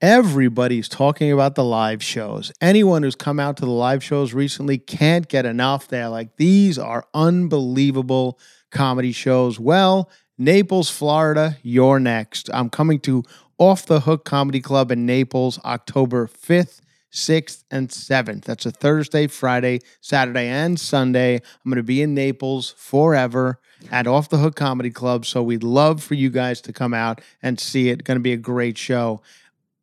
[0.00, 2.52] Everybody's talking about the live shows.
[2.60, 5.88] Anyone who's come out to the live shows recently can't get enough.
[5.88, 8.38] They're like, these are unbelievable
[8.70, 9.58] comedy shows.
[9.58, 10.08] Well,
[10.38, 12.48] Naples, Florida, you're next.
[12.54, 13.24] I'm coming to
[13.58, 16.80] Off the Hook Comedy Club in Naples October 5th,
[17.10, 18.44] 6th, and 7th.
[18.44, 21.34] That's a Thursday, Friday, Saturday, and Sunday.
[21.34, 23.58] I'm going to be in Naples forever
[23.90, 25.26] at Off the Hook Comedy Club.
[25.26, 28.04] So we'd love for you guys to come out and see it.
[28.04, 29.22] Going to be a great show.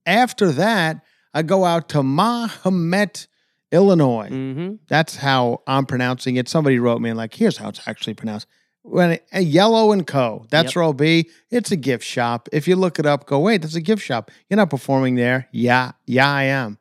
[0.06, 1.02] After that,
[1.34, 3.28] I go out to Mahomet,
[3.72, 4.30] Illinois.
[4.32, 4.76] Mm-hmm.
[4.88, 6.48] That's how I'm pronouncing it.
[6.48, 8.48] Somebody wrote me and like, here's how it's actually pronounced.
[8.84, 10.46] When a Yellow and Co.
[10.52, 10.76] That's Yep.
[10.76, 11.30] where I'll be.
[11.50, 12.48] It's a gift shop.
[12.54, 13.64] If you look it up, go wait.
[13.64, 14.30] That's a gift shop.
[14.48, 15.48] You're not performing there.
[15.52, 16.78] Yeah, yeah, I am.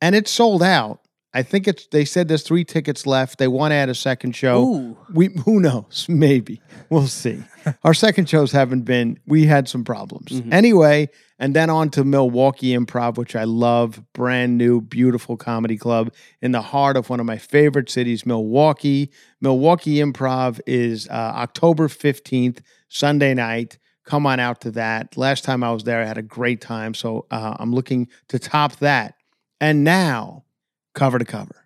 [0.00, 1.00] And it's sold out.
[1.34, 1.86] I think it's.
[1.88, 3.38] They said there's three tickets left.
[3.38, 4.64] They want to add a second show.
[4.64, 4.96] Ooh.
[5.12, 6.06] We who knows?
[6.08, 7.42] Maybe we'll see.
[7.84, 9.18] Our second shows haven't been.
[9.26, 10.52] We had some problems Mhm.
[10.52, 11.08] anyway.
[11.40, 14.00] And then on to Milwaukee Improv, which I love.
[14.12, 19.10] Brand new, beautiful comedy club in the heart of one of my favorite cities, Milwaukee.
[19.40, 23.78] Milwaukee Improv is uh, October 15th, Sunday night.
[24.06, 25.16] Come on out to that.
[25.16, 26.94] Last time I was there, I had a great time.
[26.94, 29.14] So uh, I'm looking to top that.
[29.60, 30.44] And now,
[30.94, 31.63] cover to cover.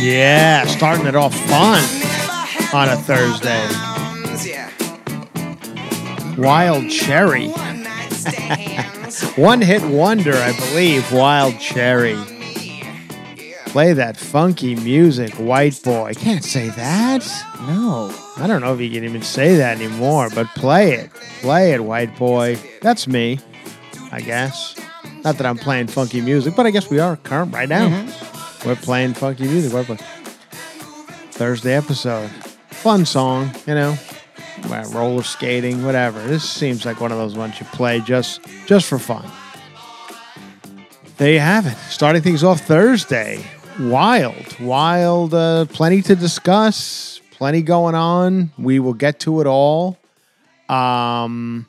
[0.00, 1.82] Yeah, starting it off fun
[2.72, 3.66] on a Thursday.
[6.40, 7.48] Wild Cherry.
[9.36, 11.10] One hit wonder, I believe.
[11.10, 12.16] Wild Cherry.
[13.66, 16.12] Play that funky music, white boy.
[16.14, 17.26] Can't say that.
[17.66, 18.14] No.
[18.36, 21.12] I don't know if you can even say that anymore, but play it.
[21.40, 22.56] Play it, white boy.
[22.82, 23.40] That's me,
[24.12, 24.76] I guess.
[25.24, 27.88] Not that I'm playing funky music, but I guess we are current right now.
[27.88, 28.37] Mm-hmm.
[28.68, 29.72] We're playing funky music.
[29.72, 29.96] White boy.
[31.30, 32.28] Thursday episode.
[32.68, 33.96] Fun song, you know.
[34.90, 36.20] Roller skating, whatever.
[36.20, 39.24] This seems like one of those ones you play just just for fun.
[41.16, 41.78] There you have it.
[41.88, 43.42] Starting things off Thursday.
[43.80, 45.32] Wild, wild.
[45.32, 47.22] Uh, plenty to discuss.
[47.30, 48.52] Plenty going on.
[48.58, 49.96] We will get to it all.
[50.68, 51.66] Um,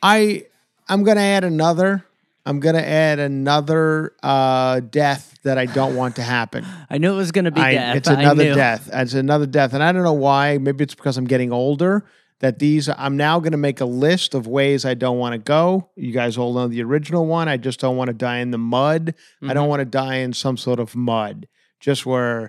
[0.00, 0.44] I
[0.88, 2.04] I'm gonna add another.
[2.46, 6.64] I'm gonna add another uh, death that I don't want to happen.
[6.88, 7.96] I knew it was going to be I- death.
[7.96, 8.90] it's I another death.
[8.92, 10.58] It's another death, and I don't know why.
[10.58, 12.04] Maybe it's because I'm getting older.
[12.40, 15.38] That these, I'm now going to make a list of ways I don't want to
[15.38, 15.90] go.
[15.94, 17.48] You guys all know the original one.
[17.50, 19.14] I just don't want to die in the mud.
[19.42, 19.54] I Mm-hmm.
[19.54, 21.48] don't want to die in some sort of mud.
[21.80, 22.48] Just where,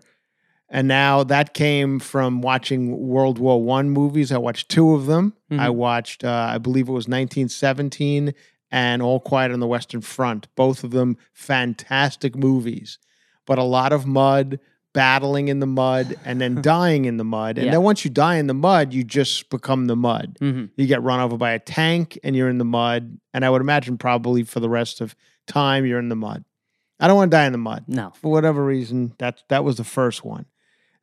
[0.69, 4.31] and now that came from watching World War One movies.
[4.31, 5.33] I watched two of them.
[5.51, 5.75] I Mhm.
[5.75, 8.33] watched, uh, I believe it was 1917
[8.71, 10.47] and All Quiet on the Western Front.
[10.55, 12.97] Both of them fantastic movies,
[13.45, 14.59] but a lot of mud,
[14.93, 17.57] battling in the mud, and then dying in the mud.
[17.57, 17.71] And Yeah.
[17.73, 20.37] then once you die in the mud, you just become the mud.
[20.41, 20.69] Mhm.
[20.75, 23.17] You get run over by a tank and you're in the mud.
[23.33, 25.15] And I would imagine probably for the rest of
[25.47, 26.43] time you're in the mud.
[26.99, 28.11] I don't want to die in the mud No.
[28.15, 29.13] for whatever reason.
[29.17, 30.45] That that was the first one.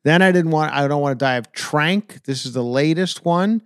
[0.05, 0.71] Then I didn't want.
[0.73, 2.23] I don't want to die of trank.
[2.23, 3.61] This is the latest one.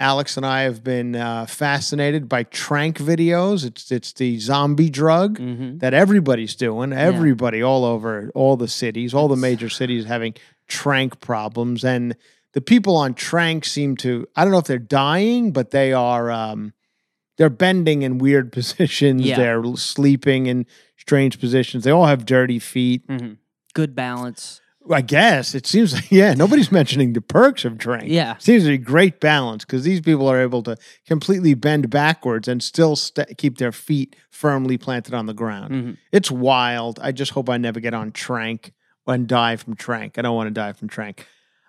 [0.00, 3.64] Alex and I have been uh, fascinated by trank videos.
[3.64, 6.92] It's it's the zombie drug hmm that everybody's doing.
[6.92, 10.34] Everybody all over all the cities, all the major cities having
[10.66, 12.16] trank problems, and
[12.52, 14.26] the people on Trank seem to.
[14.36, 16.30] I don't know if they're dying, but they are.
[16.30, 16.72] Um,
[17.36, 19.22] they're bending in weird positions.
[19.22, 19.36] Yeah.
[19.36, 21.82] They're sleeping in strange positions.
[21.84, 23.06] They all have dirty feet.
[23.08, 23.38] Mhm.
[23.74, 24.60] Good balance.
[24.90, 26.34] I guess it seems like yeah.
[26.34, 28.04] Nobody's mentioning the perks of Trank.
[28.06, 28.36] Yeah.
[28.38, 30.76] seems to be great balance because these people are able to
[31.06, 35.72] completely bend backwards and still st- keep their feet firmly planted on the ground.
[35.74, 35.96] Mhm.
[36.12, 36.98] It's wild.
[37.02, 38.72] I just hope I never get on Trank
[39.06, 40.18] and die from Trank.
[40.18, 41.26] I don't want to die from Trank.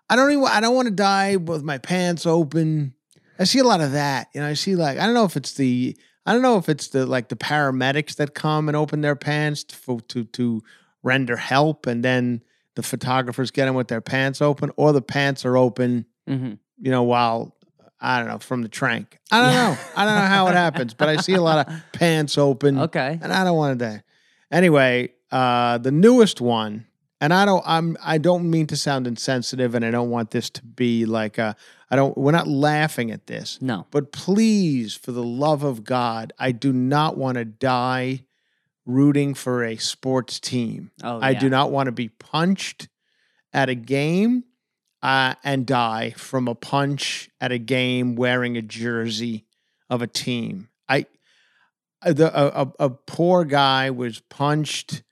[0.10, 0.44] I don't even.
[0.46, 2.94] I don't want to die with my pants open.
[3.40, 4.28] I see a lot of that.
[4.34, 6.70] You know, I see like I don't know if it's the I don't know if
[6.70, 10.62] it's the like the paramedics that come and open their pants to to, to
[11.02, 12.42] render help, and then
[12.76, 16.06] the photographers get them with their pants open, or the pants are open.
[16.28, 17.56] hmm You know, while
[18.00, 19.18] I don't know from the trank.
[19.32, 19.78] I don't know.
[19.96, 23.18] I don't know how it happens, but I see a lot of pants open Okay.
[23.22, 24.04] and I don't want to die.
[24.52, 26.86] Anyway, uh, the newest one,
[27.22, 30.50] and I don't, I'm, I don't mean to sound insensitive, and I don't want this
[30.52, 31.56] to be like, a,
[31.90, 33.88] I don't, we're not laughing at this, No.
[33.90, 38.25] but please, for the love of God, I do not want to die
[38.86, 40.92] rooting for a sports team.
[41.04, 41.40] Oh, I yeah.
[41.40, 42.88] do not want to be punched
[43.54, 44.44] at a game
[45.02, 49.46] uh, and die from a punch at a game wearing a jersey
[49.90, 50.70] of a team.
[50.90, 51.06] I
[52.02, 55.04] uh, the a, a, a poor guy was punched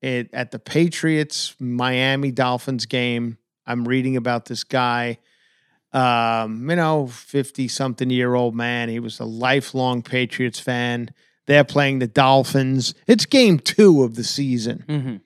[0.00, 3.38] it, at the Patriots Miami Dolphins game.
[3.66, 5.18] I'm reading about this guy.
[5.92, 8.88] Um, you know, 50 something year old man.
[8.88, 11.10] He was a lifelong Patriots fan.
[11.46, 12.94] They're playing the Dolphins.
[13.06, 15.16] It's game two of the season hmm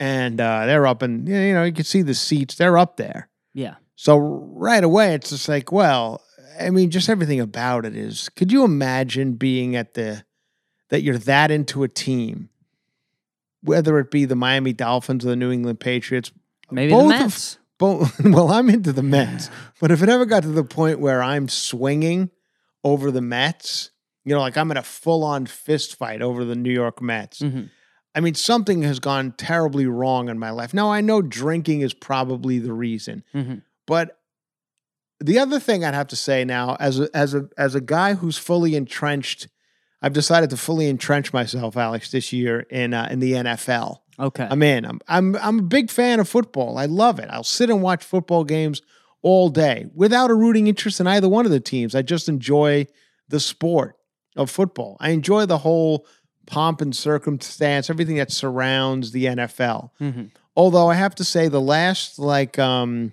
[0.00, 3.28] and uh, they're up and you know you can see the seats they're up there
[3.52, 3.74] Yeah.
[3.96, 6.22] so right away it's just like well
[6.60, 10.22] i mean just everything about it is could you imagine being at the
[10.90, 12.48] that you're that into a team
[13.64, 16.30] whether it be the miami dolphins or the new england patriots
[16.70, 17.58] Maybe Both the of- Mets.
[17.78, 19.50] both well i'm into the mets
[19.80, 22.30] but if it ever got to the point where i'm swinging
[22.84, 23.90] over the mets
[24.28, 27.62] you know like i'm in a full-on fist fight over the new york mets hmm
[28.14, 30.74] I mean, something has gone terribly wrong in my life.
[30.74, 34.18] Now, I know drinking is probably the reason, hmm but
[35.20, 38.14] the other thing I'd have to say now, as a as a as a guy
[38.14, 39.48] who's fully entrenched,
[40.02, 43.98] I've decided to fully entrench myself, Alex, this year in uh, in the NFL.
[44.18, 44.46] Okay.
[44.48, 44.84] I'm in.
[44.84, 46.78] I'm I'm I'm a big fan of football.
[46.78, 47.28] I love it.
[47.30, 48.82] I'll sit and watch football games
[49.22, 51.94] all day without a rooting interest in either one of the teams.
[51.94, 52.86] I just enjoy
[53.28, 53.96] the sport
[54.38, 54.96] of football.
[55.00, 56.06] I enjoy the whole
[56.46, 59.90] pomp and circumstance, everything that surrounds the NFL.
[59.98, 60.24] hmm
[60.56, 63.12] Although I have to say, the last like um,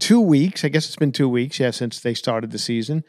[0.00, 3.04] two weeks, I guess it's been two weeks, yeah, since they started the season.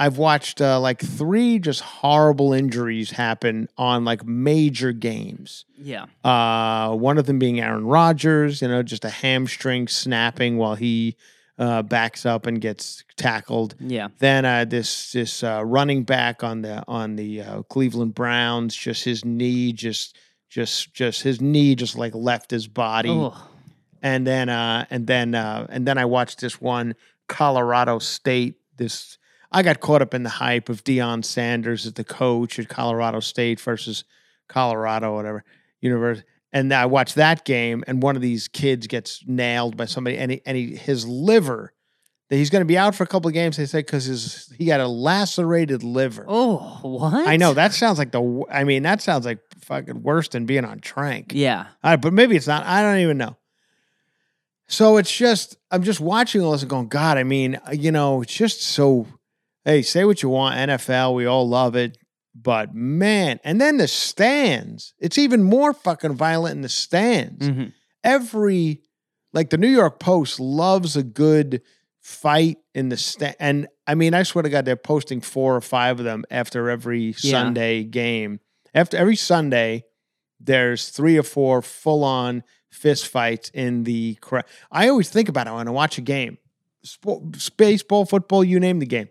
[0.00, 5.64] I've watched uh, like three just horrible injuries happen on like major games.
[5.78, 6.06] Yeah.
[6.24, 11.16] Uh, one of them being Aaron Rodgers, you know, just a hamstring snapping while he
[11.58, 13.74] uh, backs up and gets tackled.
[13.78, 14.08] Yeah.
[14.18, 19.04] Then uh, this this uh, running back on the on the uh, Cleveland Browns, just
[19.04, 20.16] his knee, just
[20.48, 23.36] just just his knee just like left his body, Oh.
[24.02, 26.94] and then uh, and then uh, and then I watched this one
[27.28, 28.56] Colorado State.
[28.76, 29.18] This
[29.52, 33.20] I got caught up in the hype of Deion Sanders as the coach at Colorado
[33.20, 34.02] State versus
[34.48, 35.44] Colorado, whatever
[35.80, 36.26] university.
[36.54, 40.30] And I watched that game, and one of these kids gets nailed by somebody, and
[40.30, 41.74] he, and he, his liver,
[42.30, 43.56] that he's going to be out for a couple of games.
[43.56, 46.24] They say because his he got a lacerated liver.
[46.28, 47.26] Oh, what?
[47.26, 48.44] I know that sounds like the.
[48.48, 51.32] I mean, that sounds like fucking worse than being on trank.
[51.34, 51.66] Yeah.
[51.82, 52.64] Right, but maybe it's not.
[52.64, 53.36] I don't even know.
[54.68, 57.18] So it's just I'm just watching all this and going, God.
[57.18, 59.08] I mean, you know, it's just so.
[59.64, 61.14] Hey, say what you want, NFL.
[61.16, 61.98] We all love it,
[62.34, 64.94] but man, and then the stands.
[64.98, 67.46] It's even more fucking violent in the stands.
[67.46, 67.64] hmm
[68.02, 68.82] Every
[69.32, 71.62] like the New York Post loves a good
[72.00, 75.60] fight in the stand, and I mean, I swear to God, they're posting four or
[75.60, 77.30] five of them after every Yeah.
[77.30, 78.40] Sunday game.
[78.74, 79.84] After every Sunday,
[80.40, 84.44] there's three or four full on fist fights in the crowd.
[84.70, 86.38] I always think about it when I watch a game,
[86.82, 87.22] Sport,
[87.56, 89.08] baseball, football, you name the game.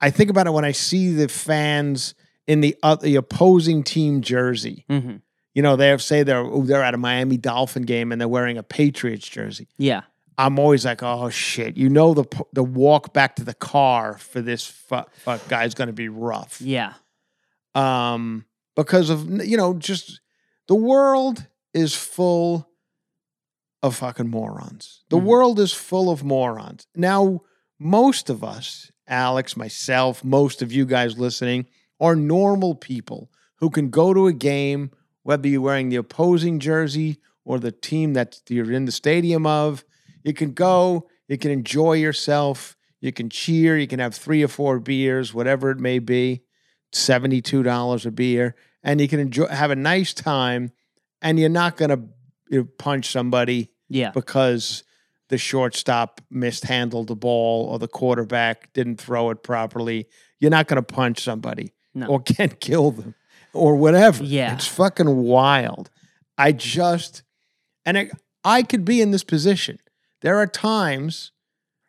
[0.00, 2.14] I think about it when I see the fans
[2.46, 4.84] in the uh, the opposing team jersey.
[4.88, 5.16] hmm
[5.54, 8.58] You know, they say they're oh, they're at a Miami Dolphin game and they're wearing
[8.58, 9.68] a Patriots jersey.
[9.78, 10.02] Yeah.
[10.38, 11.76] I'm always like, oh shit!
[11.78, 15.72] You know the the walk back to the car for this fuck, fuck guy is
[15.74, 16.92] going to be rough Yeah.
[17.74, 20.20] um, because of you know just
[20.68, 22.68] the world is full
[23.82, 25.04] of fucking morons.
[25.10, 25.24] The Mhm.
[25.24, 26.86] world is full of morons.
[26.94, 27.40] Now,
[27.78, 31.66] most of us, Alex, myself, most of you guys listening,
[32.00, 34.90] are normal people who can go to a game,
[35.22, 39.84] whether you're wearing the opposing jersey or the team that you're in the stadium of.
[40.22, 42.76] You can go, You can enjoy yourself.
[43.00, 43.76] You can cheer.
[43.78, 46.42] You can have three or four beers, whatever it may be.
[46.92, 50.70] Seventy-two dollars a beer, and you can enjoy have a nice time.
[51.20, 51.98] And you're not gonna
[52.48, 54.12] you know, punch somebody Yeah.
[54.12, 54.84] because
[55.28, 60.06] the shortstop mishandled the ball or the quarterback didn't throw it properly.
[60.38, 62.06] You're not going to punch somebody No.
[62.06, 63.14] or can't kill them
[63.52, 64.22] or whatever.
[64.22, 64.54] Yeah.
[64.54, 65.90] It's fucking wild.
[66.38, 67.22] I just,
[67.84, 68.10] and I,
[68.44, 69.78] I could be in this position.
[70.20, 71.32] There are times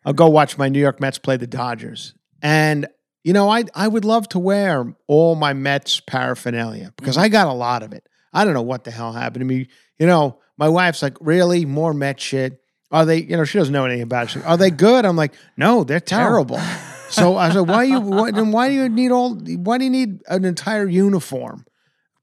[0.06, 2.14] I'll go watch my New York Mets play the Dodgers.
[2.42, 2.88] And,
[3.24, 7.48] you know, I, I would love to wear all my Mets paraphernalia because I got
[7.48, 8.08] a lot of it.
[8.32, 9.68] I don't know what the hell happened to me.
[10.00, 11.66] You know, my wife's like, really?
[11.66, 12.62] More Met shit?
[12.90, 14.40] Are they, you know, she doesn't know anything about it.
[14.40, 15.06] Like, Are they good?
[15.06, 16.60] I'm like, no, they're terrible.
[17.10, 19.84] so I was like, why you, why, then why do you need all, why do
[19.84, 21.66] you need an entire uniform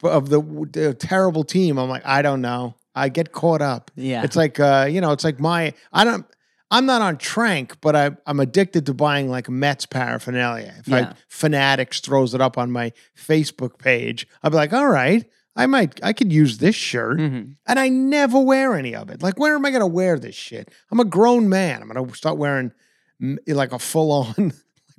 [0.02, 0.40] of the,
[0.72, 1.78] the terrible team?
[1.78, 2.74] I'm like, I don't know.
[2.94, 3.90] I get caught up.
[3.96, 4.22] Yeah.
[4.22, 6.24] It's like, uh, you know, it's like my, I don't,
[6.70, 10.74] I'm not on Trank, but I, I'm addicted to buying like Mets paraphernalia.
[10.78, 10.96] If Yeah.
[11.10, 15.24] I, Fanatics throws it up on my Facebook page, I'll be like, all right,
[15.56, 17.18] I might, I could use this shirt.
[17.18, 17.56] Mhm.
[17.66, 19.22] And I never wear any of it.
[19.22, 20.70] Like, where am I going to wear this shit?
[20.90, 21.80] I'm a grown man.
[21.82, 22.72] I'm going to start wearing
[23.46, 24.52] like a full on.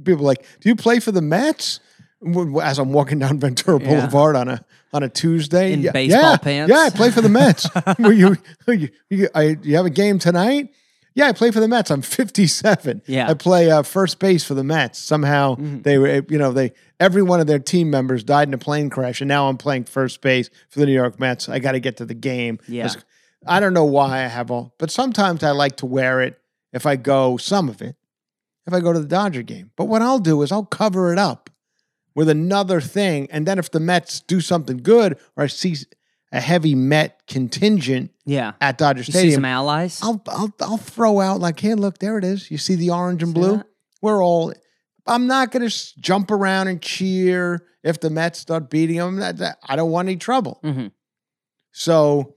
[0.04, 1.80] People are like, do you play for the Mets?
[2.62, 3.88] As I'm walking down Ventura Yeah.
[3.88, 6.72] Boulevard on a on a Tuesday, In yeah, baseball yeah, pants?
[6.72, 7.68] Yeah, I play for the Mets.
[8.00, 8.38] Were you,
[8.68, 10.70] you, you, I, you have a game tonight?
[11.14, 11.92] Yeah, I play for the Mets.
[11.92, 13.02] I'm 57.
[13.06, 13.30] Yeah.
[13.30, 14.98] I play uh, first base for the Mets.
[15.00, 15.82] Somehow Mm-hmm.
[15.82, 18.90] they were, you know, they every one of their team members died in a plane
[18.90, 21.48] crash, and now I'm playing first base for the New York Mets.
[21.50, 22.60] I got to get to the game.
[22.68, 22.90] Yeah.
[23.46, 26.40] I don't know why I have all, but sometimes I like to wear it
[26.74, 27.96] if I go some of it
[28.68, 29.72] if I go to the Dodger game.
[29.76, 31.50] But what I'll do is I'll cover it up
[32.16, 35.76] with another thing, and then if the Mets do something good or I see
[36.32, 38.54] a heavy Met contingent Yeah.
[38.62, 40.00] at Dodger You see Stadium, some allies?
[40.02, 42.50] I'll I'll I'll throw out like, hey, look, there it is.
[42.52, 43.58] You see the orange and See blue?
[43.58, 43.68] that?
[44.02, 44.54] We're all.
[45.08, 49.22] I'm not going to jump around and cheer if the Mets start beating them.
[49.68, 50.60] I don't want any trouble.
[50.64, 50.92] Mhm.
[51.72, 52.36] So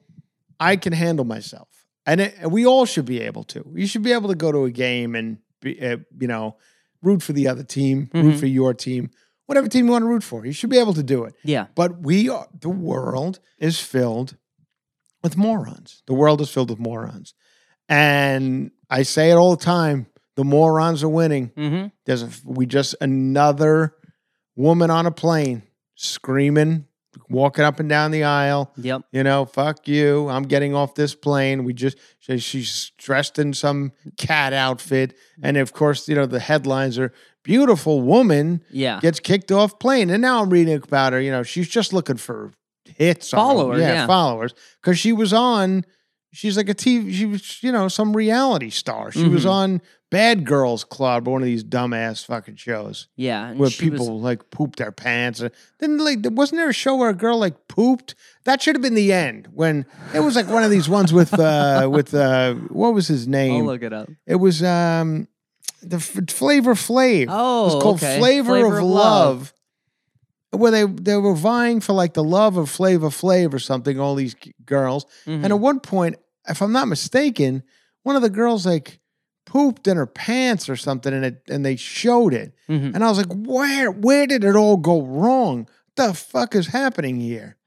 [0.61, 1.68] I can handle myself,
[2.04, 3.64] and, it, and we all should be able to.
[3.75, 6.57] You should be able to go to a game and be, uh, you know,
[7.03, 8.41] root for the other team, root Mhm.
[8.41, 9.11] for your team,
[9.47, 10.45] whatever team you want to root for.
[10.45, 11.35] You should be able to do it.
[11.45, 11.67] Yeah.
[11.75, 14.37] But we are the world is filled
[15.23, 16.03] with morons.
[16.07, 17.35] The world is filled with morons.
[17.88, 21.50] And I say it all the time, the morons are winning.
[21.57, 21.87] Mm-hmm.
[22.05, 23.95] There's a, we just another
[24.57, 25.62] woman on a plane
[25.95, 26.87] screaming,
[27.30, 28.73] walking up and down the aisle.
[28.76, 29.02] Yep.
[29.12, 30.28] You know, fuck you.
[30.28, 31.64] I'm getting off this plane.
[31.64, 36.40] We just she- she's dressed in some cat outfit, and of course, you know the
[36.40, 37.12] headlines are
[37.44, 39.00] beautiful woman Yeah.
[39.00, 40.11] gets kicked off plane.
[40.11, 41.20] And now I'm reading about her.
[41.20, 42.52] You know, she's just looking for
[42.85, 44.06] hits, Followers, yeah.
[44.06, 45.85] followers, because she was on.
[46.32, 47.12] She's like a TV.
[47.12, 49.11] She was, you know, some reality star.
[49.11, 49.50] She was Mhm.
[49.50, 49.80] on
[50.11, 53.52] Bad Girls Club, one of these dumbass fucking shows Yeah.
[53.54, 55.42] where she was- people like pooped their pants.
[55.80, 58.14] Then like, wasn't there a show where a girl like pooped?
[58.44, 61.32] That should have been the end when it was like one of these ones with
[61.38, 63.62] uh with uh what was his name?
[63.62, 64.08] I'll look it up.
[64.26, 65.28] It was um
[65.82, 67.26] the F- Flavor Flav.
[67.28, 68.18] Oh, it's called okay.
[68.18, 69.38] Flavor, Flavor of of Love.
[69.38, 69.52] Love.
[70.50, 74.00] Where they they were vying for like the love of Flavor Flav or something.
[74.00, 75.45] All these girls, Mhm.
[75.45, 76.17] and at one point,
[76.49, 77.62] if I'm not mistaken,
[78.02, 78.99] one of the girls like
[79.45, 82.95] pooped in her pants or something, and it and they showed it, Mhm.
[82.95, 85.69] and I was like, where where did it all go wrong?
[85.97, 87.58] What the fuck is happening here?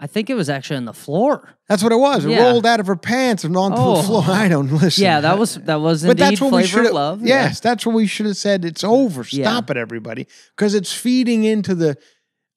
[0.00, 1.56] I think it was actually on the floor.
[1.68, 2.24] That's what it was.
[2.24, 2.44] It Yeah.
[2.50, 3.96] rolled out of her pants and onto Oh.
[3.96, 4.24] the floor.
[4.28, 5.02] I don't listen.
[5.02, 7.26] Yeah, that was that was But that's what we should love.
[7.26, 8.64] Yes, that's what we should have said.
[8.64, 9.24] It's over.
[9.30, 9.50] Yeah.
[9.50, 10.26] Stop it, everybody,
[10.56, 11.96] because it's feeding into the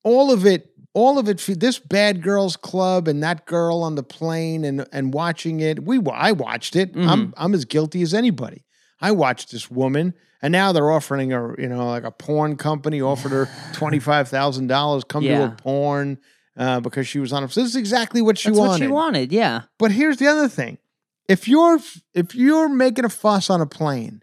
[0.03, 0.67] all of it.
[0.93, 1.41] All of it.
[1.57, 5.83] This bad girls club and that girl on the plane and and watching it.
[5.85, 6.93] We I watched it.
[6.93, 7.09] Mm-hmm.
[7.09, 8.65] I'm I'm as guilty as anybody.
[8.99, 13.01] I watched this woman, and now they're offering her, you know, like a porn company
[13.01, 15.03] offered her twenty five thousand dollars.
[15.05, 15.45] Come to Yeah.
[15.45, 16.17] a porn.
[16.57, 17.47] Uh, because she was on.
[17.49, 18.71] So this is exactly what she That's wanted.
[18.71, 19.31] what she wanted.
[19.31, 19.61] Yeah.
[19.79, 20.77] But here's the other thing:
[21.29, 21.79] if you're
[22.13, 24.21] if you're making a fuss on a plane,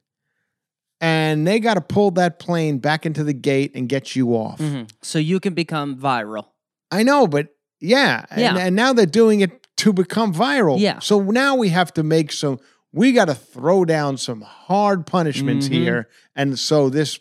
[1.00, 4.58] and they got to pull that plane back into the gate and get you off,
[4.58, 4.90] Mhm.
[5.02, 6.46] So you can become viral.
[6.90, 7.48] I know, but
[7.80, 8.56] yeah, And, Yeah.
[8.58, 10.78] and now they're doing it to become viral.
[10.80, 10.98] Yeah.
[10.98, 12.58] So now we have to make some.
[12.92, 15.72] We got to throw down some hard punishments Mhm.
[15.72, 17.18] here, and so this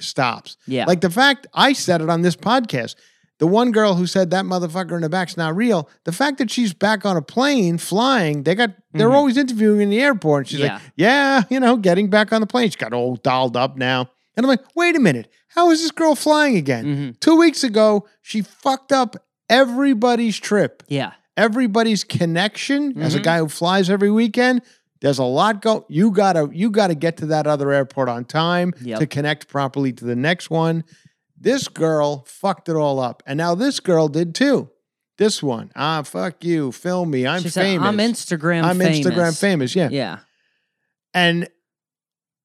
[0.00, 0.56] stops.
[0.66, 0.84] Yeah.
[0.86, 2.94] Like the fact I said it on this podcast.
[3.42, 5.90] The one girl who said that motherfucker in the back's not real.
[6.04, 9.14] The fact that she's back on a plane flying, they got they're Mhm.
[9.14, 10.42] always interviewing in the airport.
[10.42, 10.74] And she's Yeah.
[10.74, 12.70] like, Yeah, you know, getting back on the plane.
[12.70, 14.08] She got all dolled up now.
[14.36, 16.84] And I'm like, wait a minute, how is this girl flying again?
[17.16, 17.18] Mhm.
[17.20, 19.16] Two weeks ago, she fucked up
[19.50, 21.10] everybody's trip, Yeah.
[21.36, 23.24] everybody's connection as a Mhm.
[23.24, 24.62] guy who flies every weekend.
[25.00, 25.84] There's a lot go.
[25.88, 29.00] You gotta you gotta get to that other airport on time Yep.
[29.00, 30.84] to connect properly to the next one.
[31.42, 34.70] This girl fucked it all up, and now this girl did too.
[35.18, 37.26] This one, ah, fuck you, film me.
[37.26, 37.86] I'm she said, famous.
[37.88, 38.98] I'm Instagram I'm famous.
[39.06, 39.76] Instagram famous.
[39.76, 40.18] Yeah, Yeah.
[41.12, 41.48] and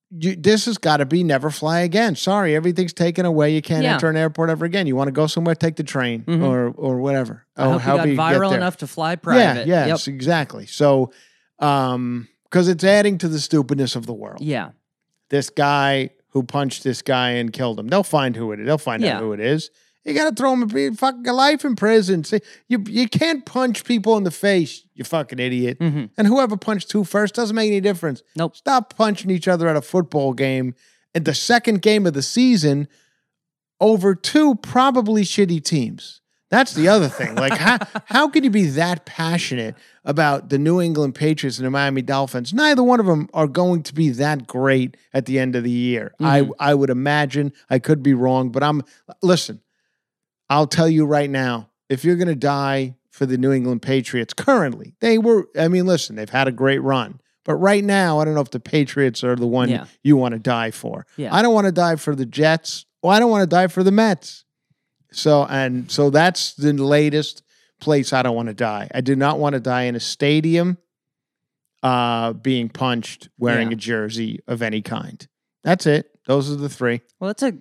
[0.10, 2.16] you, this has got to be never fly again.
[2.16, 3.54] Sorry, everything's taken away.
[3.54, 3.94] You can't Yeah.
[3.96, 4.88] enter an airport ever again.
[4.88, 6.44] You want to go somewhere, take the train Mhm.
[6.44, 7.46] or or whatever.
[7.56, 9.68] I Oh, how you got viral enough to fly private.
[9.68, 10.66] Yeah, yes, exactly.
[10.66, 11.12] So,
[11.60, 14.42] um, because it's adding to the stupidness of the world.
[14.42, 14.70] Yeah.
[15.30, 17.88] This guy who punched this guy and killed him.
[17.88, 18.65] They'll find who it is.
[18.65, 19.17] They'll find Yeah.
[19.17, 19.70] out who it is.
[20.06, 22.24] You got to throw him a fucking life in prison.
[22.24, 22.39] See,
[22.70, 24.84] you you can't punch people in the face.
[24.96, 25.77] You fucking idiot.
[25.79, 28.24] hmm And whoever punched who first doesn't make any difference.
[28.36, 28.56] Nope.
[28.56, 30.75] Stop punching each other at a football game
[31.13, 32.88] in the second game of the season
[33.79, 36.22] over two probably shitty teams.
[36.50, 37.36] That's the other thing.
[37.36, 39.75] Like, how, how could you be that passionate
[40.08, 42.54] about the New England Patriots and the Miami Dolphins?
[42.54, 45.70] Neither one of them are going to be that great at the end of the
[45.70, 46.16] year.
[46.20, 46.52] I, mm-hmm.
[46.60, 47.54] I would imagine.
[47.70, 48.82] I could be wrong, but I'm,
[49.22, 49.62] listen,
[50.50, 54.34] I'll tell you right now if you're going to die for the New England Patriots
[54.34, 57.20] currently, they were, I mean, listen, they've had a great run.
[57.44, 59.86] But right now, I don't know if the Patriots are the one Yeah.
[60.04, 61.06] you want to die for.
[61.16, 61.34] Yeah.
[61.34, 62.86] I don't want to die for the Jets.
[63.02, 64.44] Well, I don't want to die for the Mets.
[65.12, 67.42] So and so that's the latest
[67.79, 68.89] place I don't want to die.
[68.93, 70.77] I do not want to die in a stadium
[71.84, 73.74] uh being punched wearing Yeah.
[73.74, 75.25] a jersey of any kind.
[75.63, 76.10] That's it.
[76.25, 77.01] Those are the three.
[77.19, 77.53] Well, that's a.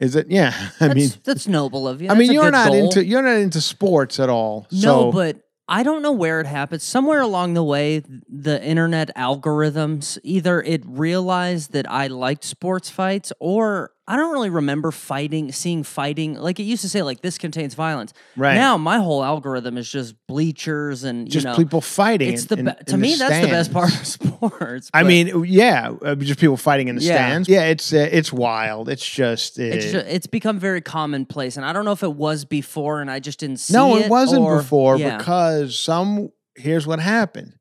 [0.00, 0.26] Is it?
[0.28, 0.52] Yeah.
[0.80, 2.10] I That's, mean that's noble of you.
[2.10, 2.84] I mean you're not goal.
[2.84, 4.66] into you're not into sports at all.
[4.72, 6.82] No, so but I don't know where it happened.
[6.82, 13.32] Somewhere along the way, the internet algorithms either it realized that I liked sports fights,
[13.38, 16.34] or I don't really remember fighting, seeing fighting.
[16.34, 18.12] Like it used to say, like this contains violence.
[18.36, 18.54] right.
[18.54, 22.32] Now my whole algorithm is just bleachers and just know, people fighting.
[22.34, 24.90] It's the in- be- to in me that's the best part of sports.
[24.92, 27.14] I mean, yeah, uh, just people fighting in the Yeah.
[27.14, 27.48] stands.
[27.48, 28.90] Yeah, it's uh, it's wild.
[28.90, 32.12] It's just uh, it's ju- it's become very commonplace, and I don't know if it
[32.14, 34.02] was before, and I just didn't see no, it.
[34.06, 35.16] it wasn't or- before yeah.
[35.16, 36.30] because some.
[36.56, 37.54] Here's what happened.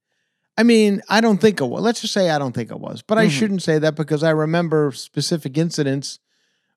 [0.55, 1.81] I mean, I don't think it was.
[1.81, 3.29] Let's just say I don't think it was, but I Mhm.
[3.31, 6.19] shouldn't say that because I remember specific incidents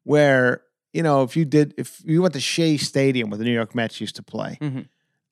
[0.06, 3.52] where you know if you did if you went to Shea Stadium where the New
[3.52, 4.86] York Mets used to play, Mhm.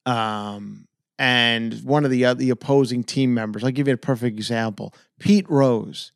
[0.05, 3.63] um, and one of the uh, the opposing team members.
[3.65, 4.93] I'll give you a perfect example.
[5.21, 6.13] Pete Rose,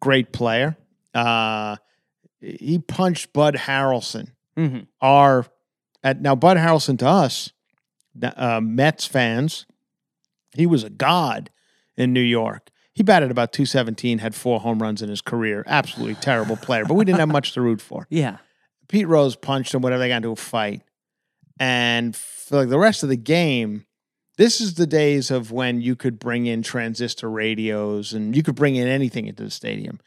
[0.00, 0.76] great player.
[1.14, 1.76] Uh,
[2.40, 4.86] he punched Bud Harrelson Mhm.
[5.00, 5.46] are
[6.02, 7.52] at now Bud Harrelson to us,
[8.22, 9.66] uh, Mets fans,
[10.56, 11.50] he was a god
[11.96, 12.70] in New York.
[13.00, 15.64] He batted about 217, had four home runs in his career.
[15.66, 18.06] Absolutely terrible player, but we didn't have much to root for.
[18.10, 18.36] yeah,
[18.88, 20.82] Pete Rose punched him, whatever they got into a fight.
[21.58, 23.86] And for like the rest of the game,
[24.36, 28.54] this is the days of when you could bring in transistor radios and you could
[28.54, 29.98] bring in anything into the stadium.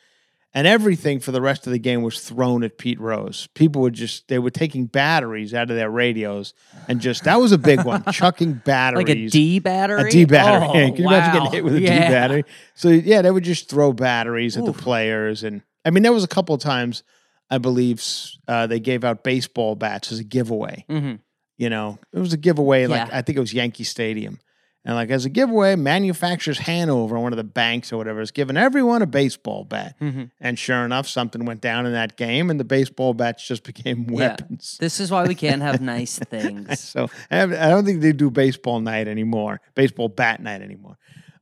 [0.56, 3.48] And everything for the rest of the game was thrown at Pete Rose.
[3.56, 6.54] People were just, they were taking batteries out of their radios
[6.88, 9.08] and just, that was a big one, chucking batteries.
[9.08, 10.10] like a D battery.
[10.10, 10.68] A D battery.
[10.70, 11.34] Oh, Can you imagine wow.
[11.46, 12.10] getting hit with a D Yeah.
[12.12, 12.46] battery?
[12.76, 16.24] So yeah, they would just throw batteries at the players, and I mean, there was
[16.24, 17.02] a couple of times
[17.50, 18.04] I believe
[18.48, 20.86] uh, they gave out baseball bats as a giveaway.
[20.90, 21.20] Mhm.
[21.58, 22.86] You know, it was a giveaway.
[22.86, 23.18] Like Yeah.
[23.18, 24.40] I think it was Yankee Stadium,
[24.86, 28.58] and like as a giveaway, manufacturers Hanover, one of the banks or whatever, is giving
[28.58, 29.96] everyone a baseball bat.
[30.02, 30.32] Mhm.
[30.42, 34.06] And sure enough, something went down in that game, and the baseball bats just became
[34.10, 34.30] Yeah.
[34.30, 34.78] weapons.
[34.80, 36.80] This is why we can't have nice things.
[36.82, 40.98] So I don't think they do baseball night anymore, baseball bat night anymore.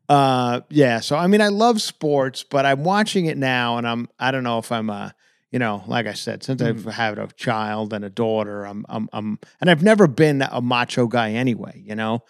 [0.10, 1.00] Uh, yeah.
[1.00, 4.44] So I mean, I love sports, but I'm watching it now, and I'm I don't
[4.44, 5.12] know if I'm uh,
[5.52, 9.10] you know, like I said, since I've had a child and a daughter, I'm I'm
[9.14, 12.24] I'm, and I've never been a macho guy anyway, you know.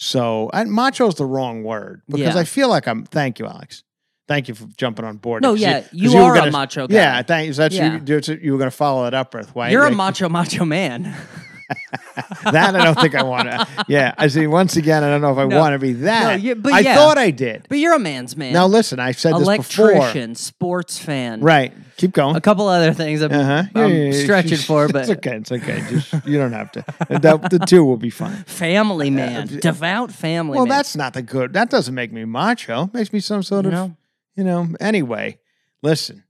[0.00, 2.40] So and macho is the wrong word because Yeah.
[2.40, 3.04] I feel like I'm.
[3.04, 3.82] Thank you, Alex.
[4.28, 5.42] Thank you for jumping on board.
[5.42, 6.94] No, 'Cause yeah, 'cause you were are a gonna- macho guy.
[6.94, 7.54] Yeah, thank you.
[7.54, 7.98] That's Yeah.
[8.06, 8.38] you.
[8.40, 11.16] You, were going to follow it up with why You're a macho, macho man.
[12.44, 13.66] that I don't think I want to.
[13.88, 14.46] Yeah, I see.
[14.46, 15.58] Once again, I don't know if I No.
[15.58, 16.40] want to be that.
[16.40, 16.94] you- but I yeah.
[16.94, 17.66] thought I did.
[17.68, 18.52] But you're a man's man.
[18.52, 19.90] Now listen, I said this before.
[19.92, 21.40] Electrician, sports fan.
[21.40, 21.72] Right.
[21.96, 22.36] Keep going.
[22.36, 23.62] A couple other things I'm, Uh huh.
[23.74, 25.36] I'm stretching for, it's but okay.
[25.36, 25.84] It's okay.
[25.90, 26.84] Just you don't have to.
[27.08, 28.44] The, the two will be fine.
[28.44, 30.76] family man, Uh, devout family Well, man.
[30.78, 31.52] that's not the good.
[31.54, 32.88] That doesn't make me macho.
[32.92, 33.92] Makes me some sort of
[34.36, 34.68] you know.
[34.80, 35.38] Anyway,
[35.82, 36.22] listen,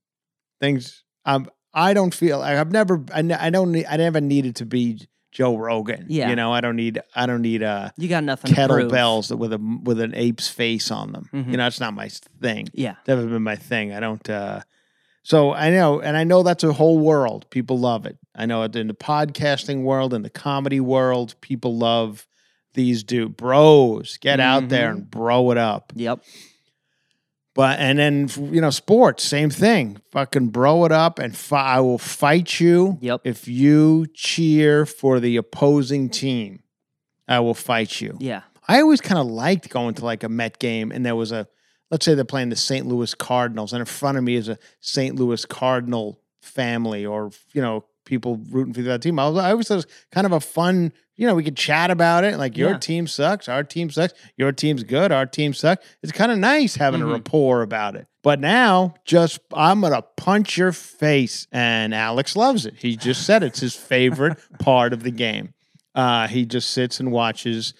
[0.61, 1.05] things.
[1.27, 2.41] Um, I don't feel.
[2.41, 3.05] I've never.
[3.15, 3.71] I, ne- I don't.
[3.73, 5.07] Need, I never needed to be
[5.39, 6.07] Joe Rogan.
[6.09, 6.31] Yeah.
[6.31, 6.53] You know.
[6.53, 7.01] I don't need.
[7.15, 7.63] I don't need.
[7.63, 11.29] Uh, you got nothing kettlebells with a with an ape's face on them.
[11.33, 11.47] Mhm.
[11.53, 12.09] You know, that's not my
[12.43, 12.67] thing.
[12.73, 13.93] Yeah, Never been my thing.
[13.93, 14.29] I don't.
[14.29, 14.63] uh
[15.23, 17.47] So I know, and I know that's a whole world.
[17.51, 18.19] People love it.
[18.35, 22.27] I know it in the podcasting world, in the comedy world, people love
[22.75, 24.17] these dude bros.
[24.21, 24.97] Get out there Mhm.
[24.97, 25.93] and bro it up.
[25.95, 26.19] yep.
[27.59, 30.01] But and then you know sports, same thing.
[30.13, 32.99] Fucking bro it up, and fi- I will fight you.
[33.01, 33.23] Yep.
[33.25, 36.63] If you cheer for the opposing team,
[37.27, 38.17] I will fight you.
[38.21, 38.43] Yeah.
[38.69, 41.49] I always kind of liked going to like a Met game, and there was a,
[41.91, 42.87] let's say they're playing the St.
[42.87, 45.17] Louis Cardinals, and in front of me is a St.
[45.17, 49.19] Louis Cardinal family, or you know people rooting for that team.
[49.19, 51.57] I, was, I always thought it was kind of a fun, you know, we could
[51.57, 52.37] chat about it.
[52.39, 52.79] Like your Yeah.
[52.79, 55.85] team sucks, our team sucks, your team's good, our team sucks.
[56.03, 57.11] It's kind of nice having Mhm.
[57.11, 58.07] a rapport about it.
[58.25, 62.75] But now, just I'm gonna punch your face, and Alex loves it.
[62.79, 65.55] He just said it's his favorite part of the game.
[65.95, 67.75] Uh, he just sits and watches.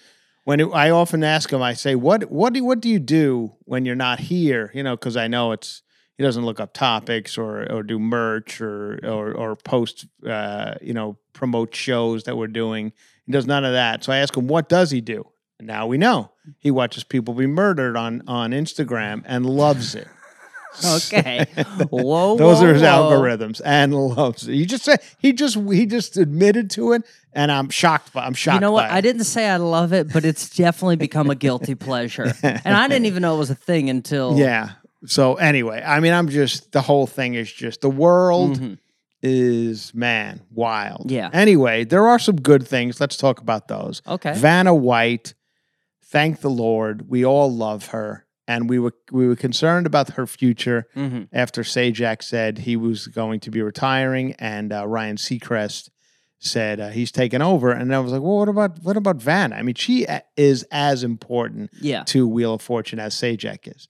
[0.45, 3.53] When it, I often ask him, I say, "What what do what do you do
[3.65, 5.83] when you're not here?" You know, because I know it's
[6.19, 10.93] he doesn't look up topics or or do merch or or or post uh, you
[10.93, 12.91] know promote shows that we're doing.
[13.25, 14.03] He does none of that.
[14.03, 15.29] So I ask him, "What does he do?"
[15.59, 20.09] And now we know he watches people be murdered on on Instagram and loves it.
[20.85, 21.47] Okay.
[21.89, 22.37] Whoa.
[22.37, 22.87] Those whoa, are his whoa.
[22.87, 24.53] algorithms, and loves it.
[24.53, 27.01] He just said he just he just admitted to it,
[27.33, 28.13] and I'm shocked.
[28.13, 28.55] By, I'm shocked.
[28.55, 28.85] You know what?
[28.85, 28.91] it.
[28.91, 32.33] I didn't say I love it, but it's definitely become a guilty pleasure.
[32.43, 34.73] And I didn't even know it was a thing until Yeah.
[35.05, 38.77] So anyway, I mean, I'm just the whole thing is just the world Mhm.
[39.21, 41.09] is man wild.
[41.11, 41.29] Yeah.
[41.33, 42.99] Anyway, there are some good things.
[42.99, 44.01] Let's talk about those.
[44.07, 44.33] Okay.
[44.35, 45.33] Vanna White,
[46.05, 50.25] thank the Lord, we all love her, and we were we were concerned about her
[50.27, 55.89] future hmm after Sajak said he was going to be retiring, and uh, Ryan Seacrest
[56.41, 59.55] said uh, he's taken over, and I was like, well, what about what about Vanna?
[59.55, 60.05] I mean, she
[60.37, 62.03] is as important Yeah.
[62.05, 63.87] to Wheel of Fortune as Sajak is.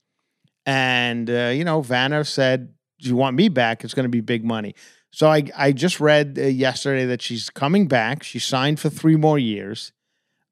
[0.69, 3.83] And, uh, you know, Vanna said, Do you want me back?
[3.83, 4.75] It's going to be big money.
[5.11, 8.21] So I, I just read uh, yesterday that she's coming back.
[8.23, 9.91] She signed for three more years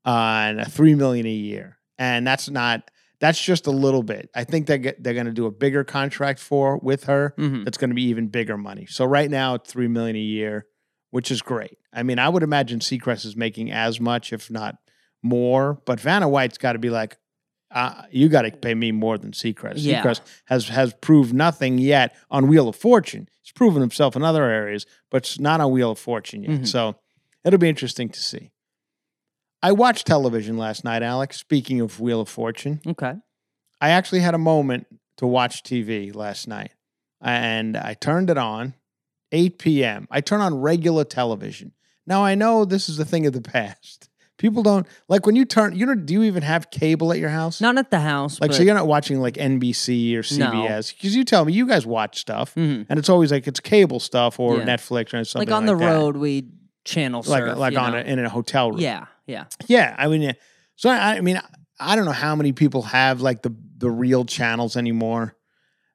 [0.06, 0.10] uh,
[0.47, 1.77] and a three million a year.
[1.99, 4.30] And that's not, that's just a little bit.
[4.36, 7.63] I think they're, get- they're going to do a bigger contract for with her hmm
[7.63, 8.86] that's going to be even bigger money.
[8.88, 10.65] So right now it's three million a year,
[11.12, 11.77] which is great.
[11.93, 14.77] I mean, I would imagine Seacrest is making as much, if not
[15.21, 15.80] more.
[15.86, 17.17] But Vanna White's got to be like,
[17.71, 19.73] uh, you got to pay me more than Seacrest.
[19.77, 20.01] Yeah.
[20.01, 23.27] Seacrest has has proved nothing yet on Wheel of Fortune.
[23.41, 26.62] He's proven himself in other areas, but it's not on Wheel of Fortune yet.
[26.62, 26.67] Mhm.
[26.67, 26.95] So
[27.43, 28.51] it'll be interesting to see.
[29.62, 31.38] I watched television last night, Alex.
[31.38, 33.13] Speaking of Wheel of Fortune, Okay.
[33.82, 36.71] I actually had a moment to watch TV last night,
[37.21, 38.75] and I turned it on,
[39.32, 40.08] 8 p.m.
[40.12, 41.73] I turn on regular television.
[42.06, 44.07] Now I know this is a thing of the past.
[44.38, 45.76] People don't like when you turn.
[45.76, 47.60] You know, do you even have cable at your house?
[47.60, 48.39] Not at the house.
[48.39, 50.52] Like, so you're not watching like NBC or No.
[50.52, 52.86] CBS because you tell me you guys watch stuff, Mhm.
[52.88, 54.65] and it's always like it's cable stuff or Yeah.
[54.65, 55.86] Netflix or something like on the that.
[55.86, 56.50] road, we
[56.86, 58.80] channel like surf, like you on a, in a hotel room.
[58.80, 59.06] Yeah.
[59.26, 59.45] Yeah.
[59.67, 60.34] Yeah, I mean, yeah.
[60.76, 61.41] so I, I mean,
[61.80, 65.36] I don't know how many people have like the the real channels anymore.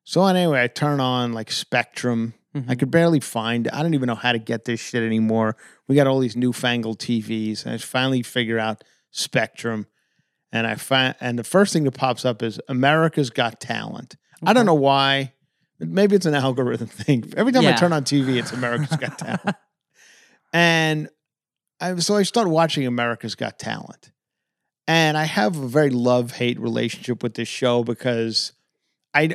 [0.05, 2.35] So anyway, I turn on like Spectrum.
[2.54, 2.78] I Mhm.
[2.78, 3.68] could barely find.
[3.68, 5.56] I don't even know how to get this shit anymore.
[5.88, 9.86] We got all these newfangled TVs, and I finally figure out Spectrum.
[10.52, 14.16] And I find, and the first thing that pops up is America's Got Talent.
[14.44, 15.32] I don't know why.
[15.78, 17.32] Maybe it's an algorithm thing.
[17.36, 19.56] Every time I turn on TV, it's America's Got Talent.
[20.52, 21.08] And
[21.80, 24.12] I, so I started watching America's Got Talent.
[24.86, 28.52] And I have a very love hate relationship with this show because
[29.14, 29.34] I,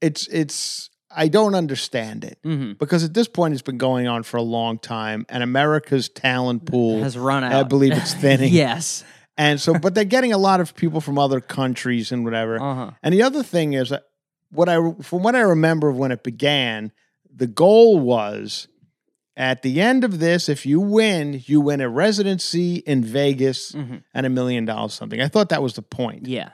[0.00, 2.78] it's, it's, I don't understand it Mhm.
[2.78, 6.66] because at this point it's been going on for a long time and America's talent
[6.66, 7.52] pool, Has run out.
[7.52, 8.52] I believe it's thinning.
[8.52, 9.04] yes.
[9.36, 12.60] And so, but they're getting a lot of people from other countries and whatever.
[12.60, 12.90] Uh huh.
[13.02, 13.92] And the other thing is
[14.52, 16.92] what I from what I remember of when it began,
[17.34, 18.68] the goal was
[19.36, 23.96] at the end of this, if you win, you win a residency in Vegas hmm
[24.14, 25.20] and a million dollars something.
[25.20, 26.26] I thought that was the point.
[26.28, 26.50] Yeah.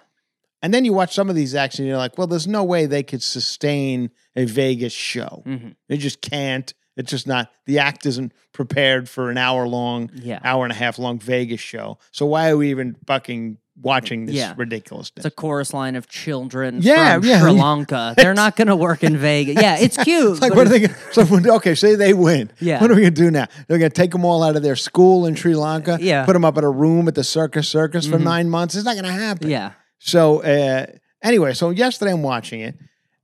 [0.66, 2.86] And then you watch some of these acts and you're like, well, there's no way
[2.86, 5.42] they could sustain a Vegas show.
[5.44, 6.74] hmm They just can't.
[6.96, 10.40] It's just not the act isn't prepared for an hour long, Yeah.
[10.42, 11.98] hour and a half long Vegas show.
[12.10, 14.54] So why are we even fucking watching this Yeah.
[14.56, 15.24] ridiculousness?
[15.24, 17.42] It's a chorus line of children Yeah, from yeah.
[17.42, 18.14] Sri Lanka.
[18.16, 19.62] They're not going to work in Vegas.
[19.62, 20.32] Yeah, it's cute.
[20.32, 22.50] It's like, what are they to, so, okay, say they win.
[22.58, 22.80] Yeah.
[22.80, 23.46] What are we going to do now?
[23.68, 26.24] They're going to take them all out of their school in Sri Lanka, Yeah.
[26.24, 28.22] put them up at a room at the Circus Circus for Mhm.
[28.24, 28.74] nine months.
[28.74, 29.48] It's not going to happen.
[29.48, 29.72] Yeah.
[29.98, 30.86] So, uh,
[31.22, 32.76] anyway, so yesterday I'm watching it,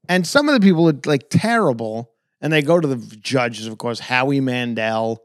[0.09, 3.79] and some of the people are like terrible, and they go to the judges, of
[3.79, 5.23] course, Howie Mandel,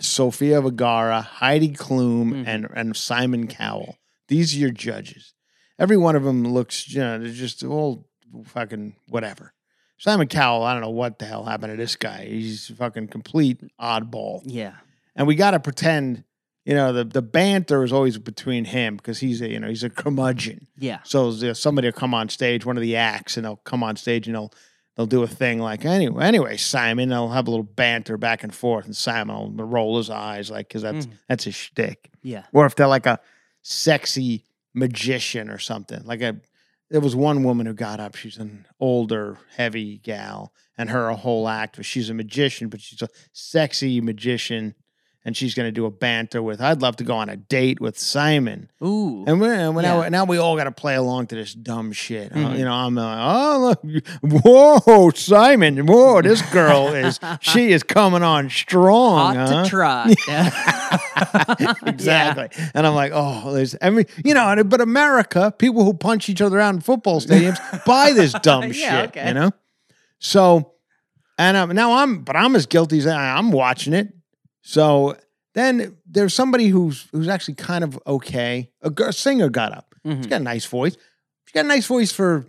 [0.00, 2.44] Sofia Vergara, Heidi Klum, Mhm.
[2.46, 3.96] and, and Simon Cowell.
[4.28, 5.34] These are your judges.
[5.78, 8.06] Every one of them looks, you know, they're just all
[8.46, 9.52] fucking whatever.
[9.98, 12.24] Simon Cowell, I don't know what the hell happened to this guy.
[12.26, 14.42] He's fucking complete oddball.
[14.44, 14.74] Yeah.
[15.16, 16.24] And we got to pretend
[16.64, 19.84] you know, the the banter is always between him because he's a you know he's
[19.84, 20.66] a curmudgeon.
[20.78, 20.98] Yeah.
[21.04, 24.26] So somebody will come on stage, one of the acts, and they'll come on stage
[24.26, 24.52] and they'll
[24.96, 27.08] they'll do a thing like anyway, anyway, Simon.
[27.10, 30.68] They'll have a little banter back and forth, and Simon will roll his eyes like
[30.68, 31.12] because that's Mm.
[31.28, 32.10] that's his shtick.
[32.22, 32.44] Yeah.
[32.52, 33.20] Or if they're like a
[33.62, 36.36] sexy magician or something, like a
[36.90, 38.14] there was one woman who got up.
[38.14, 43.02] She's an older, heavy gal, and her whole act was she's a magician, but she's
[43.02, 44.74] a sexy magician.
[45.26, 46.60] And she's going to do a banter with.
[46.60, 48.68] I'd love to go on a date with Simon.
[48.84, 49.24] Ooh.
[49.26, 50.08] And we're, and we're now, Yeah.
[50.10, 52.30] now we all got to play along to this dumb shit.
[52.30, 52.58] Uh, Mhm.
[52.58, 54.04] you know, I'm like, oh, look,
[54.44, 59.34] whoa, Simon, whoa, this girl is, she is coming on strong.
[59.34, 59.64] Hot huh?
[59.64, 60.14] to try.
[61.86, 62.48] exactly.
[62.74, 66.42] And I'm like, oh, there's, I mean, you know, but America, people who punch each
[66.42, 69.28] other out in football stadiums buy this dumb Yeah, shit, okay.
[69.28, 69.50] you know?
[70.18, 70.72] So,
[71.38, 74.12] and um, now I'm, but I'm as guilty as I, I'm watching it.
[74.66, 75.16] So
[75.52, 78.70] then there's somebody who's who's actually kind of okay.
[78.82, 79.94] A, girl, singer got up.
[80.04, 80.30] She's Mhm.
[80.30, 80.96] got a nice voice.
[81.44, 82.46] She's got a nice voice for,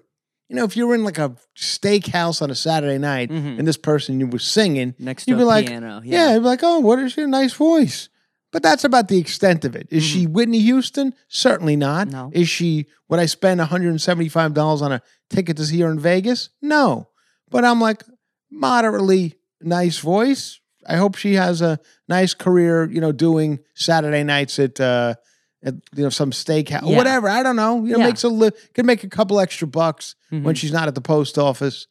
[0.50, 3.60] you know, if you were in like a steakhouse on a Saturday night Mhm.
[3.60, 6.02] and this person you was singing, Next to You'd be like, piano.
[6.06, 8.08] yeah, you'd be like, oh, what is your nice voice?
[8.52, 9.88] But that's about the extent of it.
[9.92, 11.14] Is she Whitney Houston?
[11.28, 12.08] Certainly not.
[12.08, 12.30] No.
[12.34, 16.50] Is she, would I spend $175 on a ticket to see her in Vegas?
[16.62, 17.10] No.
[17.50, 18.04] But I'm like,
[18.50, 20.62] moderately nice voice.
[20.88, 25.16] I hope she has a nice career, you know, doing Saturday nights at, uh,
[25.64, 26.98] at you know, some steakhouse, Yeah.
[26.98, 27.28] whatever.
[27.28, 27.84] I don't know.
[27.86, 28.06] You know, Yeah.
[28.08, 30.58] makes a li- could make a couple extra bucks when Mhm.
[30.58, 31.88] she's not at the post office.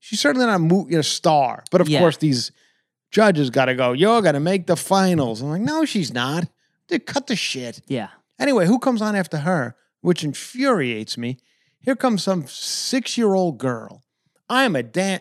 [0.00, 2.00] She's certainly not a mo- you know, star, but of Yeah.
[2.00, 2.50] course these
[3.12, 3.92] judges got to go.
[3.92, 5.40] You're gonna make the finals.
[5.42, 6.48] I'm like, no, she's not.
[6.88, 7.80] Dude, cut the shit.
[7.86, 8.08] Yeah.
[8.40, 11.38] Anyway, who comes on after her, which infuriates me?
[11.80, 14.02] Here comes some six-year-old girl.
[14.48, 15.20] I am a dan.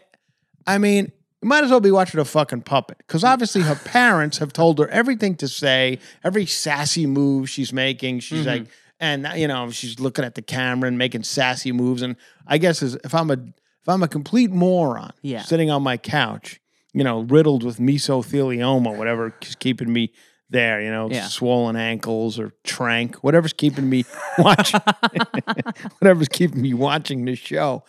[0.65, 4.37] I mean, you might as well be watching a fucking puppet because obviously her parents
[4.39, 8.19] have told her everything to say, every sassy move she's making.
[8.19, 8.47] She's Mhm.
[8.47, 8.67] like,
[8.99, 12.01] and you know, she's looking at the camera and making sassy moves.
[12.03, 12.15] And
[12.47, 13.37] I guess as, if I'm a
[13.81, 15.41] if I'm a complete moron, Yeah.
[15.41, 16.59] sitting on my couch,
[16.93, 20.11] you know, riddled with mesothelioma, whatever is keeping me
[20.51, 21.27] there, you know, Yeah.
[21.27, 24.05] swollen ankles or trank, whatever's keeping me
[24.37, 24.81] watching,
[25.99, 27.83] whatever's keeping me watching this show.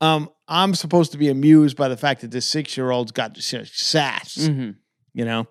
[0.00, 3.36] Um, I'm supposed to be amused by the fact that this six year old's got
[3.38, 4.76] sass, Mhm.
[5.14, 5.46] you know.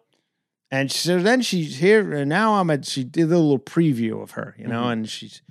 [0.69, 2.85] And so then she's here, and now I'm at.
[2.85, 4.91] She did a little preview of her, you know, Mhm.
[4.93, 5.41] and she's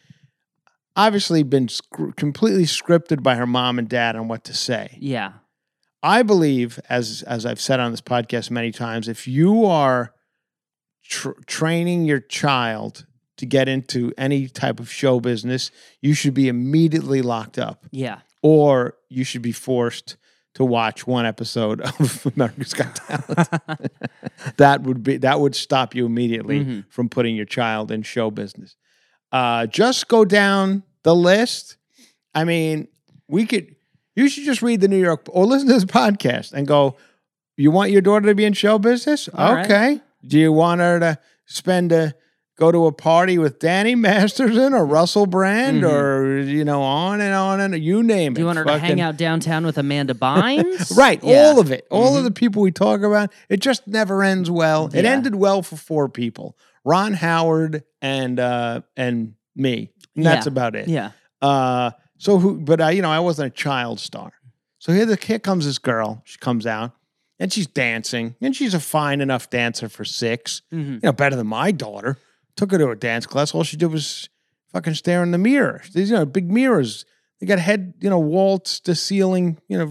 [0.97, 4.97] obviously been sc- completely scripted by her mom and dad on what to say.
[5.01, 5.33] Yeah.
[6.03, 10.15] I believe, as as I've said on this podcast many times, if you are
[11.05, 13.05] tr- training your child
[13.37, 18.21] to get into any type of show business, you should be immediately locked up, Yeah.
[18.43, 20.17] Or you should be forced
[20.55, 23.93] to watch one episode of America's Got Talent.
[24.57, 26.85] that would be that would stop you immediately Mhm.
[26.91, 28.77] from putting your child in show business.
[29.33, 31.77] Uh, just go down the list.
[32.35, 32.89] I mean,
[33.29, 33.75] we could.
[34.17, 36.97] You should just read the New York or listen to this podcast and go.
[37.57, 39.29] You want your daughter to be in show business?
[39.35, 39.65] All right.
[39.67, 40.01] okay.
[40.27, 42.15] Do you want her to spend a
[42.61, 45.91] go to a party with Danny Masterson or Russell Brand Mhm.
[45.93, 48.35] or you know on and on and you name it.
[48.37, 50.95] Do you want her to hang out downtown with Amanda Bynes?
[50.97, 51.43] Right, Yeah.
[51.47, 52.19] all of it, all Mhm.
[52.19, 54.91] of the people we talk about, it just never ends well.
[54.93, 59.91] It ended well for four people: Ron Howard and uh, and me.
[60.15, 60.53] And that's Yeah.
[60.53, 60.87] about it.
[60.89, 61.11] Yeah.
[61.41, 62.59] Uh, so who?
[62.61, 64.33] But I, you know, I wasn't a child star.
[64.79, 66.21] So here, the here comes this girl.
[66.25, 66.93] She comes out
[67.39, 70.61] and she's dancing, and she's a fine enough dancer for six.
[70.71, 72.19] hmm You know, better than my daughter.
[72.61, 73.55] Took her to a dance class.
[73.55, 74.29] All she did was
[74.71, 75.81] fucking stare in the mirror.
[75.95, 77.07] These, you know, big mirrors.
[77.41, 79.91] They got head, you know, walls to ceiling, you know,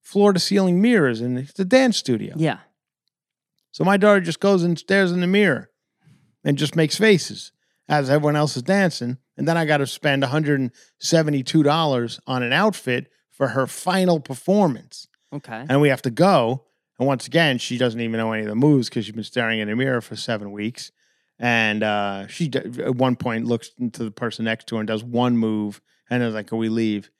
[0.00, 2.34] floor to ceiling mirrors, and it's a dance studio.
[2.36, 2.58] Yeah.
[3.70, 5.70] So my daughter just goes and stares in the mirror
[6.42, 7.52] and just makes faces
[7.88, 9.18] as everyone else is dancing.
[9.36, 15.06] And then I got to spend $172 on an outfit for her final performance.
[15.32, 15.66] Okay.
[15.68, 16.64] And we have to go.
[16.98, 19.60] And once again, she doesn't even know any of the moves because she's been staring
[19.60, 20.90] in the mirror for seven weeks.
[21.42, 24.86] And uh, she d- at one point looks into the person next to her and
[24.86, 27.10] does one move, and is like, "Can we leave?"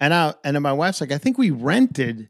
[0.00, 2.28] And I and then my wife's like, "I think we rented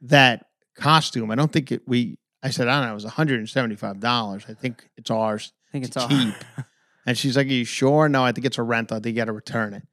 [0.00, 1.30] that costume.
[1.30, 1.82] I don't think it.
[1.86, 2.92] We." I said, "I don't know.
[2.92, 4.44] It was one hundred and seventy five dollars.
[4.48, 6.08] I think it's ours." I think it's all.
[6.08, 6.34] cheap.
[7.08, 8.08] And she's like, Are you sure?
[8.08, 8.96] No, I think it's a rental.
[8.96, 9.84] I think you got to return it.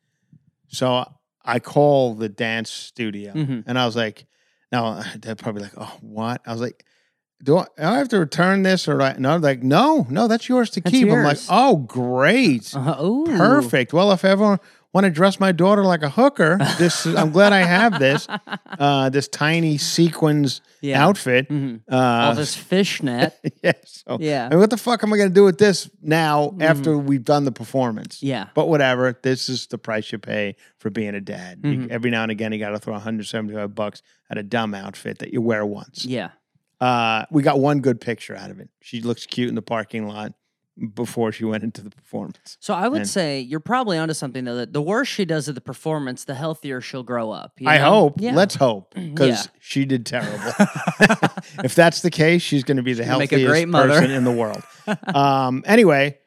[0.69, 1.06] So
[1.45, 3.65] I call the dance studio Mhm.
[3.67, 4.26] and I was like,
[4.71, 6.41] "Now they're probably like, Oh, what?
[6.47, 6.84] I was like,
[7.43, 9.15] do I, do I have to return this or I?
[9.17, 11.10] No, like, no, no, that's yours to That's keep.
[11.10, 11.47] I'm like, yours.
[11.51, 12.73] oh, great.
[12.75, 13.25] Uh, ooh.
[13.25, 13.91] Perfect.
[13.93, 14.60] Well, if everyone
[14.93, 16.60] want to dress my daughter like a hooker.
[16.77, 18.27] This I'm glad I have this,
[18.79, 21.03] uh, this tiny sequins Yeah.
[21.03, 21.49] outfit.
[21.49, 21.82] Mhm.
[21.91, 23.34] Uh, All this fishnet.
[23.63, 23.71] yeah.
[23.86, 24.45] So, Yeah.
[24.45, 27.23] I mean, what the fuck am I going to do with this now after we've
[27.25, 28.21] done the performance?
[28.21, 28.49] Yeah.
[28.53, 29.19] But whatever.
[29.23, 31.62] This is the price you pay for being a dad.
[31.63, 31.89] You- Mhm.
[31.89, 35.34] every now and again, you got to throw 175 bucks at a dumb outfit that
[35.34, 36.06] you wear once.
[36.06, 36.29] Yeah.
[36.84, 38.69] Uh, we got one good picture out of it.
[38.82, 40.34] She looks cute in the parking lot
[40.96, 42.58] before she went into the performance.
[42.60, 44.56] So I would And- say you're probably onto something though.
[44.56, 47.54] That the worse she does at the performance, the healthier she'll grow up.
[47.60, 47.89] you I know?
[47.91, 48.15] hope.
[48.19, 48.34] Yeah.
[48.34, 49.52] Let's hope because Yeah.
[49.60, 50.52] she did terrible.
[51.63, 53.89] if that's the case, she's going to be the gonna make a healthiest great mother.
[54.00, 54.63] person in the world.
[55.13, 56.17] um, anyway,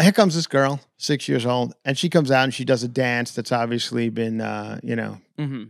[0.00, 2.88] here comes this girl, six years old, and she comes out and she does a
[2.88, 5.64] dance that's obviously been, uh, you know, hmm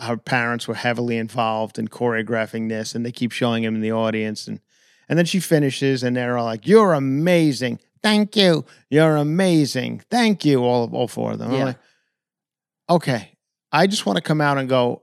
[0.00, 3.92] her parents were heavily involved in choreographing this, and they keep showing him in the
[3.92, 4.60] audience, and
[5.08, 10.44] and then she finishes, and they're all like, "You're amazing, thank you, you're amazing, thank
[10.44, 11.50] you," all all four of them.
[11.52, 11.64] I'm Yeah.
[11.64, 11.78] like,
[12.90, 13.36] okay,
[13.72, 15.02] I just want to come out and go.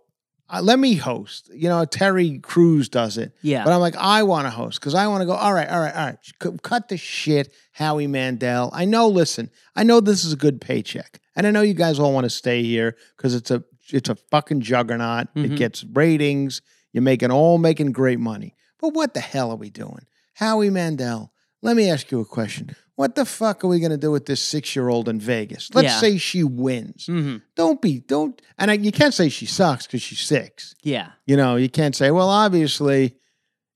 [0.54, 1.50] Uh, let me host.
[1.54, 3.32] You know, Terry Crews does it.
[3.42, 3.64] Yeah.
[3.64, 5.80] But I'm like, I want to host because I want to go, all right, all
[5.80, 6.18] right, all right.
[6.44, 8.70] C- Cut the shit, Howie Mandel.
[8.74, 11.22] I know, listen, I know this is a good paycheck.
[11.38, 14.16] And I know you guys all want to stay here because it's a it's a
[14.16, 15.28] fucking juggernaut.
[15.36, 15.58] It Mhm.
[15.58, 16.62] gets ratings.
[16.94, 18.56] You're making all making great money.
[18.80, 20.06] But what the hell are we doing?
[20.36, 22.76] Howie Mandel, let me ask you a question.
[22.96, 25.70] What the fuck are we going to do with this six year old in Vegas?
[25.74, 26.00] Let's Yeah.
[26.00, 27.06] say she wins.
[27.08, 30.76] hmm Don't be, don't, and I, you can't say she sucks because she's six.
[30.84, 31.10] Yeah.
[31.26, 33.16] You know, you can't say, well, obviously,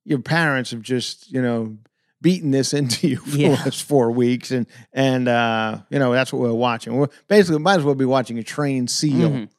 [0.04, 1.78] your parents have just, you know,
[2.22, 3.50] beaten this into you for Yeah.
[3.50, 6.96] the last four weeks, and and uh, you know that's what we're watching.
[6.96, 9.30] We're basically might as well be watching a trained seal.
[9.30, 9.50] Mhm.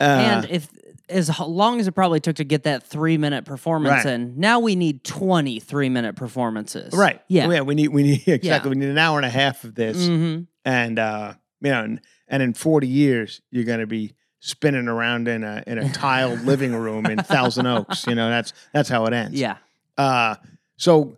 [0.00, 0.68] Uh, and if
[1.08, 4.14] as long as it probably took to get that three minute performance Right.
[4.14, 6.92] in, now we need 23 minute performances.
[6.92, 7.48] right, Yeah.
[7.48, 10.06] yeah, we need we need exactly we need an hour and a half of this,
[10.06, 14.88] hmm and uh, you know, and, and in forty years you're going to be spinning
[14.88, 18.06] around in a in a tiled living room in Thousand Oaks.
[18.06, 19.38] You know, that's that's how it ends.
[19.40, 19.56] Yeah.
[19.96, 20.34] Uh,
[20.76, 21.16] so,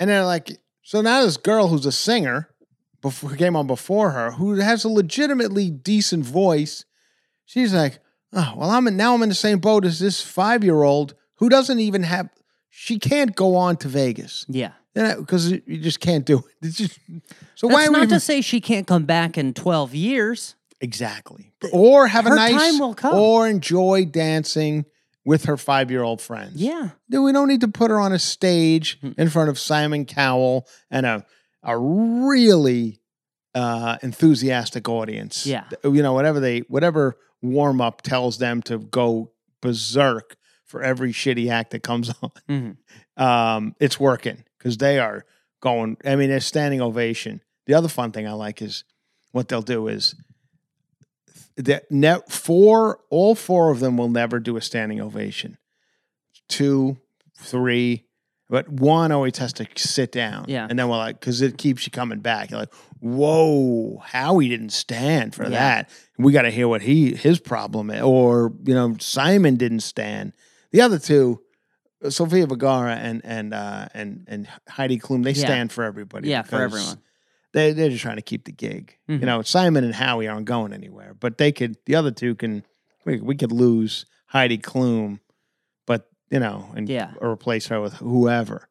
[0.00, 0.50] and then like,
[0.82, 2.48] so now this girl who's a singer,
[3.02, 6.84] before came on before her, who has a legitimately decent voice,
[7.48, 7.98] she's like,
[8.32, 11.14] oh, well, I'm in, now I'm in the same boat as this five year old
[11.36, 12.28] who doesn't even have,
[12.70, 14.72] she can't go on to Vegas Yeah.
[14.94, 16.44] because you just can't do it.
[16.62, 16.98] It's just,
[17.54, 20.54] so That's why not even, to say she can't come back in 12 years.
[20.80, 23.14] exactly or have a nice time will come.
[23.14, 24.84] or enjoy dancing
[25.24, 26.54] with her five year old friends.
[26.56, 26.90] Yeah.
[27.10, 31.04] We don't need to put her on a stage in front of Simon Cowell and
[31.04, 31.24] a
[31.64, 33.00] a really
[33.54, 35.44] uh, enthusiastic audience.
[35.46, 35.64] Yeah.
[35.84, 41.50] you know whatever they whatever warm up tells them to go berserk for every shitty
[41.50, 42.30] act that comes on.
[42.48, 42.76] Mhm.
[43.22, 45.24] Um, it's working because they are
[45.60, 45.96] going.
[46.04, 47.40] I mean, they're standing ovation.
[47.66, 48.84] The other fun thing I like is
[49.32, 50.14] what they'll do is
[51.56, 55.58] that ne- four all four of them will never do a standing ovation
[56.48, 56.96] two
[57.36, 58.04] three
[58.48, 60.66] but one always has to sit down Yeah.
[60.70, 64.70] and then we're like because it keeps you coming back you're like whoa howie didn't
[64.70, 65.50] stand for Yeah.
[65.50, 69.80] that we got to hear what he his problem is or you know simon didn't
[69.80, 70.32] stand
[70.72, 71.40] the other two
[72.08, 75.44] Sofia Vergara and and uh, and and Heidi Klum they Yeah.
[75.46, 76.98] stand for everybody Yeah, for everyone.
[77.52, 78.96] they they're just trying to keep the gig.
[79.08, 79.18] Mhm.
[79.20, 81.76] You know, Simon and Howie aren't going anywhere, but they could.
[81.86, 82.62] The other two can.
[83.04, 85.18] We, we could lose Heidi Klum,
[85.88, 87.14] but you know, and Yeah.
[87.20, 88.68] replace her with whoever.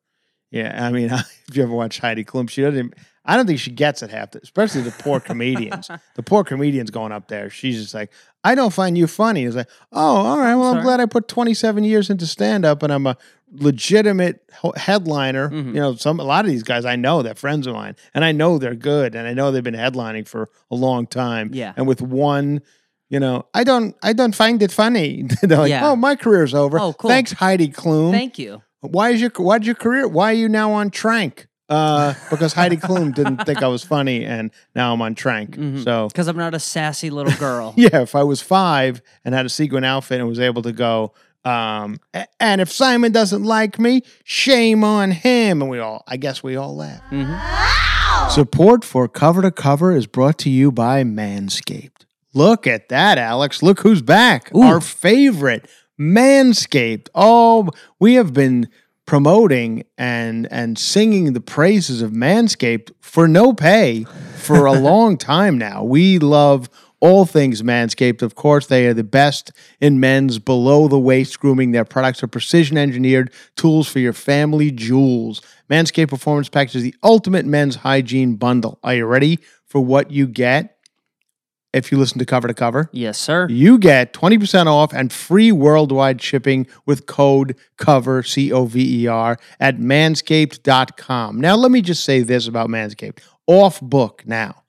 [0.51, 1.05] Yeah, I mean,
[1.47, 2.93] if you ever watch Heidi Klum, she doesn't.
[3.29, 5.89] I don't think she gets it half, the, especially the poor comedians.
[6.15, 7.49] the poor comedians going up there.
[7.49, 8.13] She's just like,
[8.45, 9.43] I don't find you funny.
[9.43, 10.55] It's like, oh, all right.
[10.55, 10.83] Well, I'm Sorry.
[10.83, 13.17] glad I put 27 years into stand up, and I'm a
[13.51, 15.49] legitimate ho- headliner.
[15.49, 15.67] Mhm.
[15.67, 18.23] You know, some a lot of these guys I know they're friends of mine, and
[18.23, 21.51] I know they're good, and I know they've been headlining for a long time.
[21.53, 21.73] Yeah.
[21.75, 22.61] and with one.
[23.09, 25.23] You know, I don't, I don't find it funny.
[25.41, 25.87] They're like, Yeah.
[25.91, 26.77] oh, my career's over.
[26.77, 27.09] Oh, cool.
[27.09, 28.11] Thanks, Heidi Klum.
[28.11, 28.61] Thank you.
[28.81, 30.07] Why is your why'd your career?
[30.07, 31.47] Why are you now on Trank?
[31.69, 35.57] Uh, because Heidi Klum didn't think I was funny, and now I'm on Trank.
[35.57, 35.83] Mhm.
[35.83, 37.73] So Because I'm not a sassy little girl.
[37.77, 41.13] yeah, if I was five and had a sequin outfit and was able to go,
[41.43, 41.97] um,
[42.39, 45.61] and if Simon doesn't like me, shame on him.
[45.61, 47.01] And we all, I guess, we all laugh.
[47.11, 48.29] Mhm.
[48.31, 52.05] Support for Cover to Cover is brought to you by Manscaped.
[52.33, 53.61] Look at that, Alex.
[53.63, 54.53] Look who's back.
[54.55, 54.61] Ooh.
[54.63, 55.69] Our favorite,
[55.99, 57.09] Manscaped.
[57.15, 57.69] Oh,
[57.99, 58.69] we have been
[59.05, 64.03] promoting and and singing the praises of Manscaped for no pay
[64.35, 65.83] for a long time now.
[65.83, 66.69] We love
[66.99, 68.21] all things Manscaped.
[68.21, 71.71] Of course, they are the best in men's below the waist grooming.
[71.71, 75.41] Their products are precision engineered tools for your family jewels.
[75.69, 78.79] Manscaped Performance Package is the ultimate men's hygiene bundle.
[78.83, 80.76] Are you ready for what you get?
[81.77, 83.47] If you listen to cover to cover, Yes, sir.
[83.49, 89.07] you get 20% off and free worldwide shipping with code COVER, C O V E
[89.07, 91.39] R, at manscaped.com.
[91.39, 94.63] Now, let me just say this about Manscaped off book now.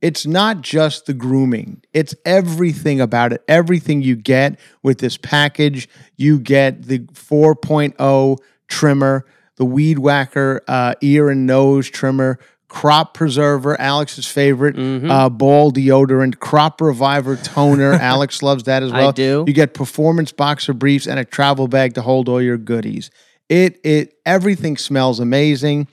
[0.00, 3.42] It's not just the grooming, it's everything about it.
[3.48, 5.88] Everything you get with this package.
[6.16, 8.36] You get the 4.0
[8.68, 9.24] trimmer,
[9.56, 12.38] the Weed Whacker uh, ear and nose trimmer,
[12.74, 15.08] Crop Preserver, Alex's favorite, Mm-hmm.
[15.08, 17.92] uh, ball deodorant, Crop Reviver toner.
[18.12, 19.10] Alex loves that as well.
[19.10, 19.44] I do.
[19.46, 23.12] You get performance boxer briefs and a travel bag to hold all your goodies.
[23.48, 25.86] It it everything smells amazing.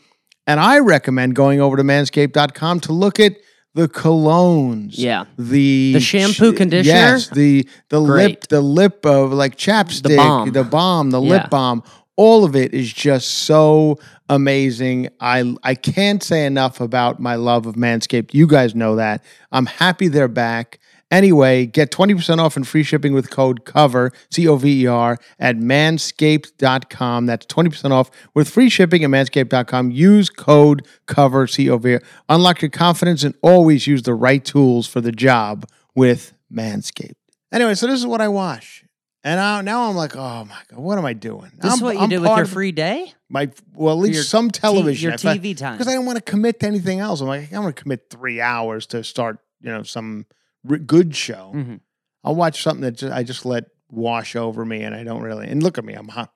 [0.48, 3.34] And I recommend going over to manscaped.com to look at
[3.76, 4.94] the colognes.
[4.98, 5.26] Yeah.
[5.38, 6.96] The The shampoo, conditioner?
[6.98, 10.52] Yes, the the lip the lip of like chapstick, balm.
[10.52, 11.30] the bomb, the Yeah.
[11.30, 11.84] lip balm.
[12.18, 13.98] All of it is just so
[14.30, 15.10] amazing.
[15.20, 18.34] I I can't say enough about my love of Manscaped.
[18.34, 19.24] You guys know that.
[19.52, 20.80] I'm happy they're back.
[21.12, 25.18] Anyway, get 20% off and free shipping with code COVER, C O V E R,
[25.40, 27.26] at manscaped.com.
[27.26, 29.92] That's 20% off with free shipping at manscaped.com.
[29.92, 32.02] Use code COVER, C O V E R.
[32.30, 37.12] Unlock your confidence and always use the right tools for the job with Manscaped.
[37.52, 38.86] Anyway, so this is what I watch.
[39.24, 41.52] And now, now I'm like, oh my God, what am I doing?
[41.58, 43.14] This is I'm- what you I'm do with your free day?
[43.30, 45.10] my well, at least your some T- television.
[45.10, 45.78] your If I- TV time.
[45.78, 47.22] because I don't want to commit to anything else.
[47.22, 50.26] I'm like, I'm going to commit three hours to start, you know, some
[50.70, 51.52] r- good show.
[51.56, 51.82] Mhm.
[52.24, 55.48] I'll watch something that ju- I just let wash over me, and I don't really.
[55.48, 56.32] And look at me, I'm hot.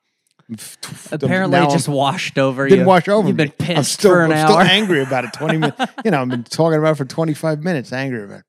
[1.12, 2.88] Apparently, it just I'm- washed over didn't you.
[2.88, 3.46] wash over You've me.
[3.46, 4.48] been pissed I'm still, for an I'm hour.
[4.48, 5.34] still angry about it.
[5.34, 5.82] Twenty minutes.
[6.06, 8.46] You know, I've been talking about it for 25 minutes, angry about it.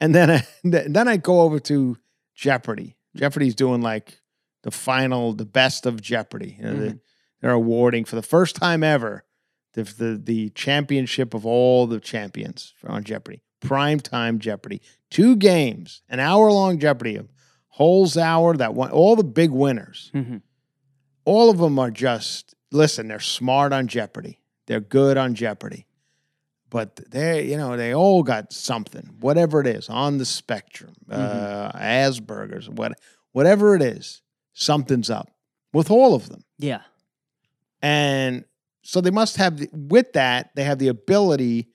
[0.00, 1.96] And then I, then I go over to
[2.34, 2.96] Jeopardy.
[3.16, 4.20] Jeopardy's doing like
[4.62, 6.56] the final, the best of Jeopardy.
[6.58, 6.96] You know, Mm-hmm.
[7.40, 9.24] they're awarding for the first time ever
[9.74, 13.42] the, the the championship of all the champions on Jeopardy.
[13.60, 14.80] Prime time Jeopardy.
[15.10, 17.18] Two games, an hour long Jeopardy.
[17.78, 20.42] Holzhauer that one, all the big winners Mhm.
[21.24, 25.86] all of them are just listen they're smart on jeopardy they're good on jeopardy
[26.70, 31.70] but they you know they all got something whatever it is on the spectrum uh
[31.72, 32.92] asperger's what
[33.32, 35.28] whatever it is something's up
[35.72, 36.82] with all of them Yeah.
[37.82, 38.44] and
[38.82, 41.68] so they must have the, with that they have the ability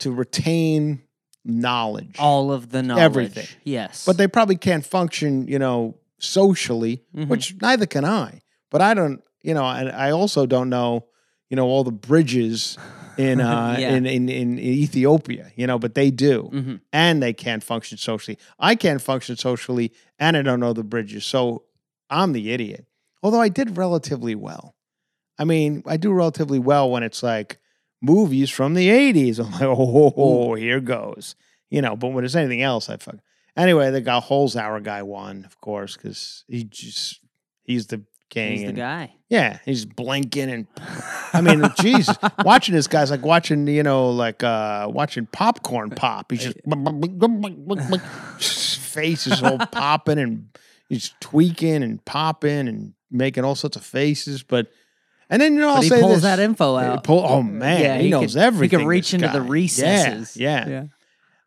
[0.00, 1.02] to retain
[1.44, 3.02] knowledge All of the knowledge.
[3.02, 3.46] Everything.
[3.64, 4.04] Yes.
[4.04, 7.28] but they probably can't function, you know, socially, Mhm.
[7.28, 8.40] which neither can I.
[8.70, 11.06] But I don't, you know, and I also don't know,
[11.48, 12.76] you know, all the bridges
[13.16, 13.94] in uh Yeah.
[13.94, 16.50] in, in in Ethiopia, you know, but they do.
[16.52, 16.80] Mhm.
[16.92, 18.38] And they can't function socially.
[18.58, 21.24] I can't function socially and I don't know the bridges.
[21.24, 21.64] So
[22.08, 22.86] I'm the idiot.
[23.22, 24.74] Although I did relatively well.
[25.38, 27.58] I mean, I do relatively well when it's like
[28.02, 29.38] movies from the 80s.
[29.38, 31.34] I'm like, oh, here goes.
[31.70, 33.16] You know, but when it's anything else, I fuck.
[33.56, 37.20] Anyway, the guy Holzhauer guy won, of course, because he just
[37.62, 38.58] he's the king.
[38.58, 39.14] He's the guy.
[39.28, 40.66] Yeah, he's blinking and
[41.32, 46.30] I mean, Jesus, watching this guy's like watching, you know, like uh watching popcorn pop.
[46.30, 46.56] He's just
[48.38, 50.48] his face is all popping and
[50.88, 54.42] he's tweaking and popping and making all sorts of faces.
[54.42, 54.68] But
[55.28, 56.22] and then you know, I'll But he say pulls this.
[56.22, 57.04] that info out.
[57.04, 58.78] pull- oh man, Yeah, he, he knows could- everything.
[58.78, 59.44] He can reach this into the guy.
[59.44, 60.36] Yeah, recesses.
[60.36, 60.84] Yeah,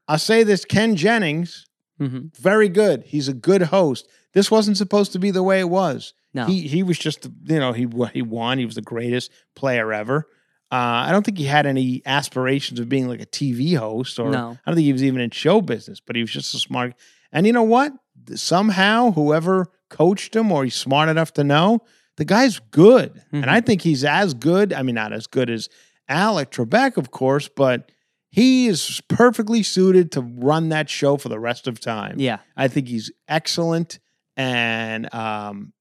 [0.08, 1.66] I'll say this: Ken Jennings,
[2.00, 2.36] Mhm.
[2.38, 3.04] very good.
[3.06, 4.08] He's a good host.
[4.34, 6.14] This wasn't supposed to be the way it was.
[6.34, 6.46] No.
[6.46, 8.58] He he was just you know he he won.
[8.58, 10.28] He was the greatest player ever.
[10.72, 14.32] Uh, I don't think he had any aspirations of being like a TV host, or
[14.32, 14.58] No.
[14.66, 16.00] I don't think he was even in show business.
[16.00, 16.96] But he was just a smart.
[17.32, 17.94] And you know what?
[18.36, 21.82] Somehow, whoever coached him, or he's smart enough to know,
[22.18, 23.22] the guy's good.
[23.32, 23.50] And Mhm.
[23.50, 24.74] I think he's as good.
[24.74, 25.70] I mean, not as good as
[26.10, 27.92] Alec Trebek, of course, but
[28.30, 32.20] he is perfectly suited to run that show for the rest of time.
[32.20, 32.40] Yeah.
[32.58, 34.00] I think he's excellent
[34.36, 35.74] and um,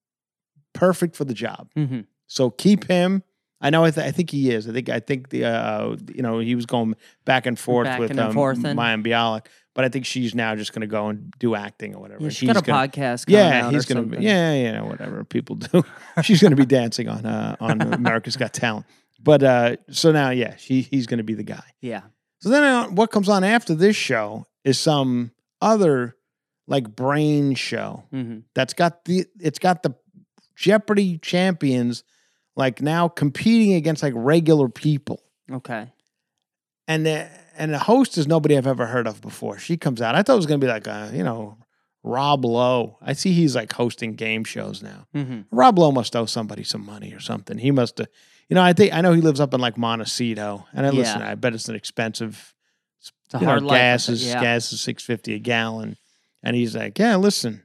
[0.72, 1.68] perfect for the job.
[1.74, 3.22] hmm So keep him.
[3.60, 3.84] I know.
[3.84, 4.68] I, th- I think he is.
[4.68, 4.88] I think.
[4.88, 5.44] I think the.
[5.44, 8.76] Uh, you know, he was going back and forth Back with and um, forth and-
[8.78, 12.00] Mayim Bialik, but I think she's now just going to go and do acting or
[12.00, 12.24] whatever.
[12.24, 13.26] Yeah, she's got a gonna- podcast.
[13.28, 14.20] Yeah, out he's going to.
[14.20, 15.84] Yeah, yeah, whatever people do.
[16.24, 18.84] she's going to be dancing on uh, on America's Got Talent.
[19.22, 21.62] But uh, so now, yeah, she he's going to be the guy.
[21.80, 22.00] Yeah.
[22.40, 26.16] So then uh, what comes on after this show is some other
[26.66, 29.94] like brain show hmm that's got the it's got the
[30.56, 32.04] Jeopardy champions
[32.56, 35.22] like now competing against like regular people.
[35.50, 35.90] Okay.
[36.88, 39.58] And the and the host is nobody I've ever heard of before.
[39.58, 40.14] She comes out.
[40.14, 41.56] I thought it was gonna be like a, you know,
[42.02, 42.98] Rob Lowe.
[43.00, 45.06] I see he's like hosting game shows now.
[45.14, 47.58] hmm Rob Lowe must owe somebody some money or something.
[47.58, 48.08] He must have,
[48.48, 51.22] you know, I think I know he lives up in like Montecito, and I listen.
[51.22, 52.54] I bet it's an expensive
[53.00, 53.78] It's you know, life.
[53.78, 54.42] gas is yeah.
[54.42, 55.96] gas is six fifty a gallon,
[56.42, 57.62] and he's like, "Yeah, listen,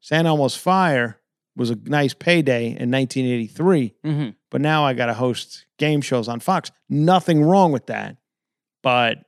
[0.00, 0.26] St.
[0.26, 1.19] Elmo's Fire
[1.56, 4.34] was a nice payday in 1983, Mhm.
[4.50, 6.70] but now I got to host game shows on Fox.
[6.88, 8.16] Nothing wrong with that,
[8.82, 9.18] but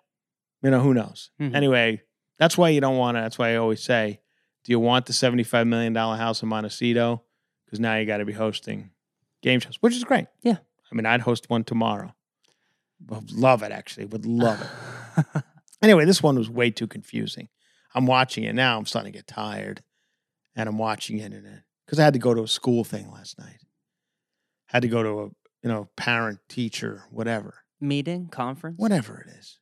[0.63, 1.31] you know who knows.
[1.41, 1.55] Mhm.
[1.55, 2.03] Anyway,
[2.39, 3.21] that's why you don't want to.
[3.21, 4.21] That's why I always say,
[4.65, 7.23] do you want the 75 million dollar house in Montecito?
[7.65, 8.91] Because now you got to be hosting
[9.43, 10.27] game shows, which is great.
[10.43, 10.59] Yeah.
[10.91, 12.15] I mean, I'd host one tomorrow.
[13.07, 14.07] Would Love it, actually.
[14.07, 15.43] Would love it.
[15.83, 17.49] Anyway, this one was way too confusing.
[17.93, 18.79] I'm watching it now.
[18.79, 19.83] I'm starting to get tired,
[20.55, 23.39] and I'm watching it, and because I had to go to a school thing last
[23.39, 23.59] night,
[24.67, 25.25] had to go to a
[25.63, 28.79] you know parent teacher whatever Meeting, conference?
[28.79, 29.59] whatever it is.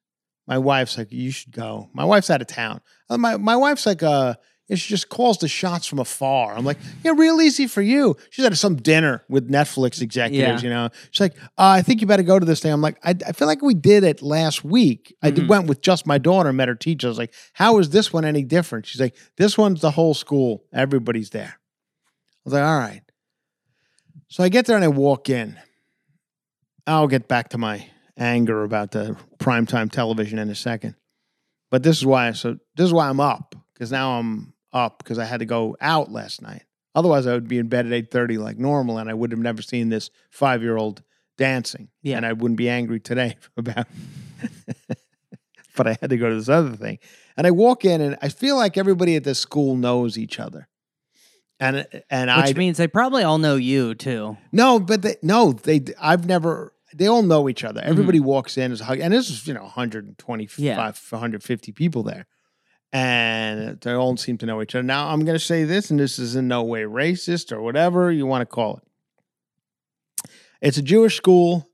[0.46, 1.88] My wife's like, you should go.
[1.94, 2.80] My wife's out of town.
[3.08, 4.34] Uh, My my wife's like, uh,
[4.68, 6.54] she just calls the shots from afar.
[6.56, 8.16] I'm like, yeah, real easy for you.
[8.30, 10.62] She's at some dinner with Netflix executives.
[10.62, 10.68] Yeah.
[10.68, 11.46] You know, she's like, uh,
[11.78, 12.72] I think you better go to this thing.
[12.72, 15.14] I'm like, I, I feel like we did it last week.
[15.22, 15.48] I did, Mhm.
[15.48, 17.06] went with just my daughter, met her teacher.
[17.06, 18.86] I was like, how is this one any different?
[18.86, 20.64] She's like, this one's the whole school.
[20.72, 21.59] Everybody's there.
[22.40, 23.02] I was like, all right.
[24.28, 25.58] So I get there and I walk in.
[26.86, 27.86] I'll get back to my
[28.16, 30.94] anger about the primetime television in a second.
[31.70, 35.18] But this is why so this is why I'm up because now I'm up because
[35.18, 36.62] I had to go out last night.
[36.94, 39.40] Otherwise, I would be in bed at eight thirty like normal, and I would have
[39.40, 41.02] never seen this five year old
[41.38, 41.88] dancing.
[42.02, 42.16] Yeah.
[42.16, 43.86] and I wouldn't be angry today about.
[45.76, 46.98] but I had to go to this other thing,
[47.36, 50.68] and I walk in, and I feel like everybody at this school knows each other,
[51.60, 54.36] and and I Which means they probably all know you too.
[54.50, 55.82] no, but they, no, they.
[56.00, 56.72] I've never.
[56.94, 57.68] They all know each Mm-hmm.
[57.68, 57.82] other.
[57.84, 60.76] Everybody walks in is hug, and this is you know 125, Yeah.
[60.76, 62.26] 150 people there,
[62.92, 64.82] and they all seem to know each other.
[64.82, 68.10] Now I'm going to say this, and this is in no way racist or whatever
[68.10, 68.82] you want to call it.
[70.60, 71.69] It's a Jewish school.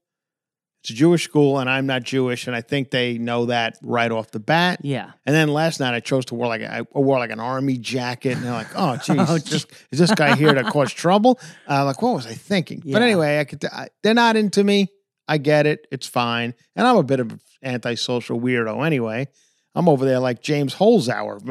[0.87, 4.13] It's a Jewish school, and I'm not Jewish, and I think they know that right
[4.13, 4.79] off the bat.
[4.85, 5.11] Yeah.
[5.25, 7.77] And then last night I chose to wear like a, I wore like an army
[7.77, 10.93] jacket, and they're like, "Oh, geez, Oh, is, this, is this guy here to cause
[10.93, 12.85] trouble?" Uh, like, what was I thinking?
[12.87, 13.65] But anyway, I could.
[13.65, 14.87] I, they're not into me.
[15.27, 15.89] I get it.
[15.91, 16.55] It's fine.
[16.77, 19.27] And I'm a bit of an antisocial weirdo anyway.
[19.75, 21.45] I'm over there like James Holzhauer,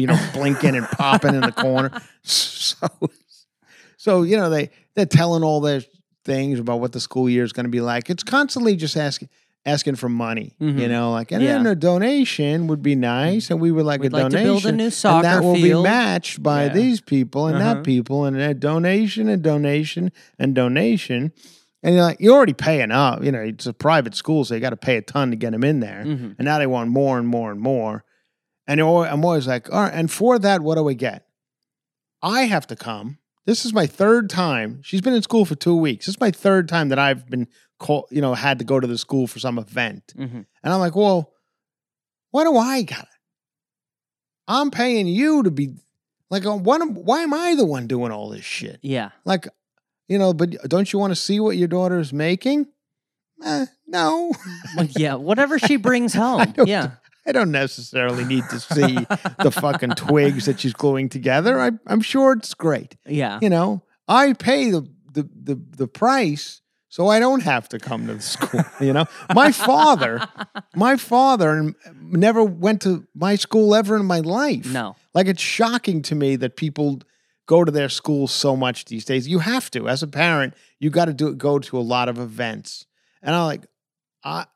[0.00, 1.90] you know, blinking and popping in the corner.
[2.22, 2.88] So,
[3.98, 5.82] so you know, they they're telling all their
[6.24, 8.10] things about what the school year is going to be like.
[8.10, 9.28] It's constantly just asking
[9.66, 10.54] asking for money.
[10.60, 10.88] You Mhm.
[10.88, 11.54] know, like and Yeah.
[11.58, 14.44] then a donation would be nice, and we would like We'd a like to donation.
[14.62, 15.84] build a new and soccer that will field.
[15.84, 16.72] be matched by Yeah.
[16.72, 17.74] these people and Uh-huh.
[17.74, 21.32] that people and a donation and donation and donation.
[21.82, 23.22] And you're like, you're already paying up.
[23.22, 25.52] You know, it's a private school, so you got to pay a ton to get
[25.52, 26.02] them in there.
[26.06, 26.36] Mhm.
[26.38, 28.04] And now they want more and more and more.
[28.66, 31.24] And I'm always like, all right, and for that, what do we get?
[32.22, 33.18] I have to come.
[33.46, 34.80] This is my third time.
[34.82, 36.06] She's been in school for two weeks.
[36.06, 38.86] This is my third time that I've been called, you know, had to go to
[38.86, 40.12] the school for some event.
[40.16, 40.44] Mhm.
[40.62, 41.32] And I'm like, well,
[42.30, 43.08] why do I got it?
[44.46, 45.74] I'm paying you to be
[46.30, 48.80] like, uh, am- why am I the one doing all this shit?
[48.82, 49.10] Yeah.
[49.24, 49.48] Like,
[50.08, 52.66] you know, but don't you want to see what your daughter's making?
[53.44, 54.32] Eh, no,
[54.76, 55.14] Well, yeah.
[55.14, 56.52] Whatever she brings home.
[56.66, 56.92] Yeah.
[57.28, 58.94] I don't necessarily need to see
[59.38, 61.60] the fucking twigs that she's gluing together.
[61.60, 62.96] I, I'm sure it's great.
[63.06, 63.38] Yeah.
[63.42, 68.06] You know, I pay the, the the the price so I don't have to come
[68.06, 68.62] to the school.
[68.80, 69.04] You know,
[69.34, 70.26] my father,
[70.74, 74.72] my father never went to my school ever in my life.
[74.72, 74.96] No.
[75.12, 77.00] Like it's shocking to me that people
[77.46, 79.28] go to their school so much these days.
[79.28, 82.18] You have to, as a parent, you got to do go to a lot of
[82.18, 82.86] events.
[83.20, 83.66] And I'm like,
[84.24, 84.46] I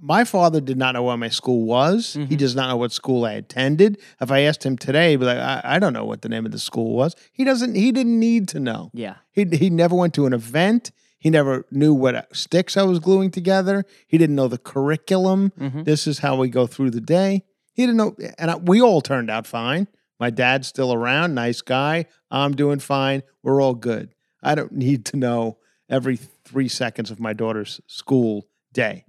[0.00, 2.14] my father did not know where my school was.
[2.14, 2.38] He Mhm.
[2.38, 3.98] does not know what school I attended.
[4.20, 6.46] If I asked him today, he'd be like, I, I don't know what the name
[6.46, 7.14] of the school was.
[7.32, 7.74] He doesn't.
[7.74, 8.90] He didn't need to know.
[8.94, 9.16] Yeah.
[9.32, 10.90] He he never went to an event.
[11.18, 13.84] He never knew what sticks I was gluing together.
[14.06, 15.52] He didn't know the curriculum.
[15.58, 15.84] Mhm.
[15.84, 17.42] This is how we go through the day.
[17.72, 19.88] He didn't know, and I, we all turned out fine.
[20.20, 22.06] My dad's still around, nice guy.
[22.30, 23.22] I'm doing fine.
[23.42, 24.14] We're all good.
[24.42, 29.04] I don't need to know every three seconds of my daughter's school day.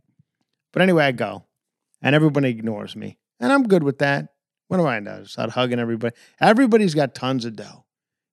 [0.72, 1.46] But anyway, I go,
[2.02, 4.30] and everybody ignores me, and I'm good with that.
[4.68, 5.24] What do I know?
[5.24, 6.16] Start hugging everybody.
[6.40, 7.86] Everybody's got tons of dough.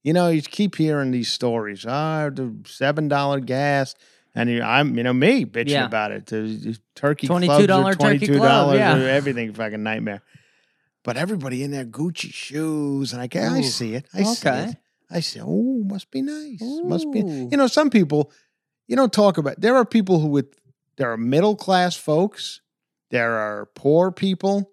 [0.03, 1.85] You know, you keep hearing these stories.
[1.89, 3.95] Ah, the seven dollar gas,
[4.35, 5.87] and you, I'm, you know, me bitching Yeah.
[5.87, 6.27] about it.
[6.27, 8.79] The turkey twenty-two dollar turkey club, dollars.
[8.79, 8.97] yeah.
[8.97, 10.23] Everything fucking nightmare.
[11.03, 14.07] But everybody in there, Gucci shoes, and I, ca- I see it.
[14.13, 14.77] I see it.
[15.09, 16.59] I say, oh, must be nice.
[16.61, 17.21] Must be.
[17.21, 18.33] You know, some people,
[18.89, 19.61] you don't talk about.
[19.61, 20.47] There are people who with
[20.99, 22.61] there are middle class folks,
[23.11, 24.71] there are poor people,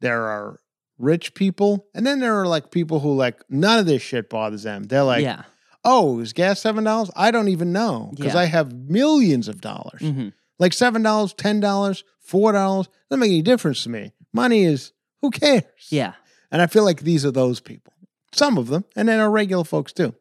[0.00, 0.60] there are
[0.98, 4.62] rich people, and then there are like people who like none of this shit bothers
[4.62, 4.84] them.
[4.84, 5.42] They're like, yeah.
[5.84, 7.10] oh, is gas seven dollars?
[7.16, 8.40] I don't even know because Yeah.
[8.40, 10.00] I have millions of dollars.
[10.00, 14.12] hmm Like seven dollars, ten dollars, four dollars doesn't make any difference to me.
[14.32, 15.64] Money is who cares?
[15.90, 16.14] Yeah.
[16.50, 17.92] And I feel like these are those people.
[18.32, 20.14] Some of them, and then our regular folks too.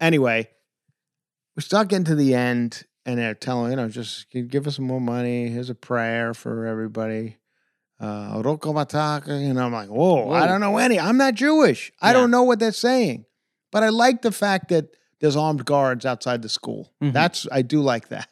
[0.00, 0.48] Anyway,
[1.56, 4.86] we start getting to the end, and they're telling, you know, just give us some
[4.86, 5.48] more money.
[5.48, 7.36] Here's a prayer for everybody.
[8.00, 8.32] Uh.
[8.36, 10.98] And I'm like, whoa, I don't know any.
[10.98, 11.92] I'm not Jewish.
[12.00, 12.12] I Yeah.
[12.14, 13.24] don't know what they're saying.
[13.70, 14.86] But I like the fact that
[15.20, 16.92] there's armed guards outside the school.
[17.02, 17.12] Mhm.
[17.12, 18.28] That's, I do like that.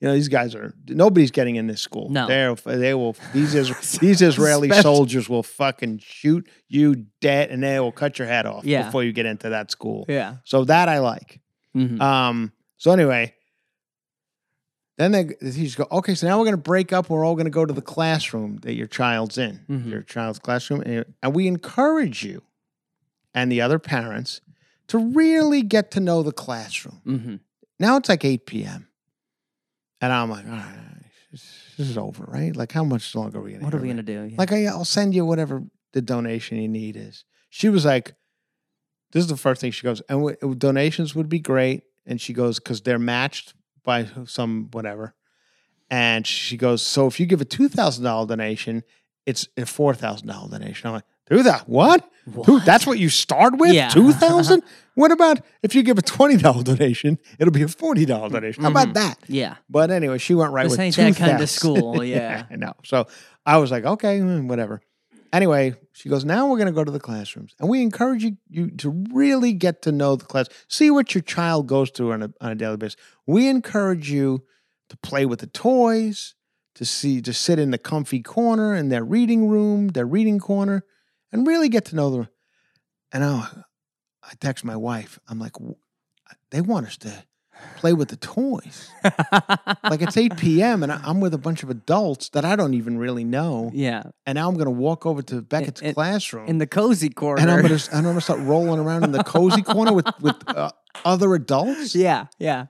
[0.00, 2.10] You know, these guys are, nobody's getting in this school.
[2.10, 2.26] No.
[2.26, 7.78] They're, they will, these, is, these Israeli soldiers will fucking shoot you dead and they
[7.80, 8.84] will cut your head off Yeah.
[8.86, 10.04] before you get into that school.
[10.08, 10.36] Yeah.
[10.44, 11.40] So that I like.
[11.76, 12.00] Mhm.
[12.00, 13.34] Um, so anyway,
[14.96, 17.10] then they the teachers go, okay, so now we're going to break up.
[17.10, 19.90] We're all going to go to the classroom that your child's in, Mhm.
[19.90, 20.82] your child's classroom.
[20.86, 22.42] And, and we encourage you
[23.34, 24.40] and the other parents
[24.88, 27.00] to really get to know the classroom.
[27.06, 27.40] Mhm.
[27.80, 28.88] Now it's like 8 p.m.
[30.00, 32.54] And I'm like, all right, this is over, right?
[32.54, 34.24] Like, how much longer are we going to What are we gonna do?
[34.30, 34.36] Yeah.
[34.38, 37.24] like I, I'll send you whatever the donation you need is.
[37.50, 38.14] She was like,
[39.12, 41.82] this is the first thing she goes, and w- donations would be great.
[42.06, 43.54] And she goes, because they're matched
[43.84, 45.14] by some whatever.
[45.90, 48.82] And she goes, so if you give a two thousand dollar donation,
[49.26, 50.88] it's a four thousand dollar donation.
[50.88, 51.68] I'm like, do that?
[51.68, 52.08] What?
[52.44, 53.72] Dude, that's what you start with?
[53.72, 53.88] Yeah.
[53.88, 54.62] Two thousand?
[54.94, 58.62] what about if you give a twenty dollar donation, it'll be a forty dollar donation?
[58.62, 58.94] How about Mhm.
[58.94, 59.18] that?
[59.28, 59.56] yeah.
[59.68, 61.42] But anyway, she went right This with ain't that kind 2,000.
[61.42, 62.46] of school, yeah.
[62.50, 62.72] I know.
[62.84, 63.06] So
[63.46, 64.80] I was like, okay, mm, whatever.
[65.34, 67.56] Anyway, she goes, now we're going to go to the classrooms.
[67.58, 71.22] And we encourage you, you to really get to know the class, see what your
[71.22, 72.96] child goes through on a, on a daily basis.
[73.26, 74.44] We encourage you
[74.90, 76.36] to play with the toys,
[76.76, 80.84] to see, to sit in the comfy corner in their reading room, their reading corner,
[81.32, 82.28] and really get to know them.
[83.10, 83.48] And I,
[84.22, 85.18] I text my wife.
[85.26, 85.56] I'm like,
[86.52, 87.24] they want us to
[87.76, 90.82] play with the toys like it's 8 p.m.
[90.82, 93.70] and I'm with a bunch of adults that I don't even really know.
[93.74, 94.04] yeah.
[94.26, 97.40] And now I'm going to walk over to Beckett's in- classroom In the cozy corner.
[97.42, 100.06] and I'm going to I'm going to start rolling around in the cozy corner with
[100.20, 100.70] with uh,
[101.04, 101.94] other adults.
[101.94, 102.26] Yeah.
[102.38, 102.66] Yeah.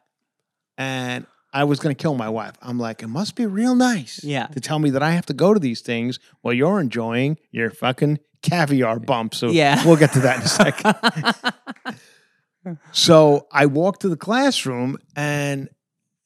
[0.77, 2.55] And I was going to kill my wife.
[2.61, 4.49] I'm like, it must be real nice Yeah.
[4.49, 7.71] to tell me that I have to go to these things while you're enjoying your
[7.71, 9.35] fucking caviar bump.
[9.37, 9.85] So Yeah.
[9.87, 11.97] we'll get to that in a second.
[12.93, 15.69] So I walked to the classroom, and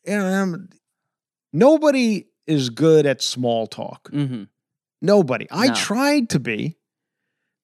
[0.06, 0.68] you know, I'm-
[1.52, 4.08] nobody is good at small talk.
[4.10, 4.44] hmm
[5.00, 5.46] Nobody.
[5.50, 6.76] I tried to be.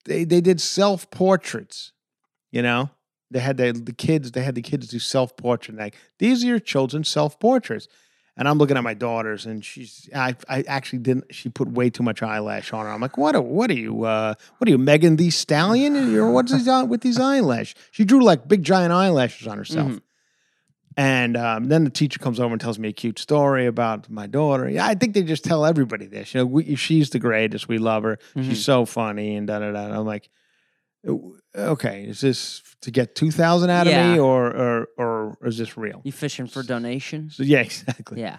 [0.05, 1.93] They they did self portraits.
[2.53, 2.91] You know,
[3.31, 4.31] they had the the kids.
[4.31, 5.77] They had the kids do self portrait.
[5.77, 7.89] Like these are your children's self portraits.
[8.37, 10.11] And I'm looking at my daughters, and she's.
[10.13, 11.33] I I actually didn't.
[11.33, 12.91] She put way too much eyelash on her.
[12.91, 13.37] I'm like, what?
[13.37, 14.03] Are, what are you?
[14.05, 15.95] Uh, what are you, Megan Thee Stallion?
[16.17, 17.77] Or what's these on with these eyelash?
[17.93, 19.93] She drew like big giant eyelashes on herself.
[19.93, 20.01] Mhm.
[20.97, 24.27] And um, then the teacher comes over and tells me a cute story about my
[24.29, 24.69] daughter.
[24.69, 26.35] Yeah, I think they just tell everybody this.
[26.35, 27.67] You know, we, she's the greatest.
[27.69, 28.19] We love her.
[28.37, 29.99] She's so funny and da da da.
[29.99, 30.37] I'm like, "Oh,
[31.57, 35.77] okay, is this to get two thousand out of me, or, or or is this
[35.77, 36.01] real?
[36.05, 37.37] You fishing for donations?
[37.37, 38.21] So, yeah, exactly.
[38.21, 38.39] Yeah.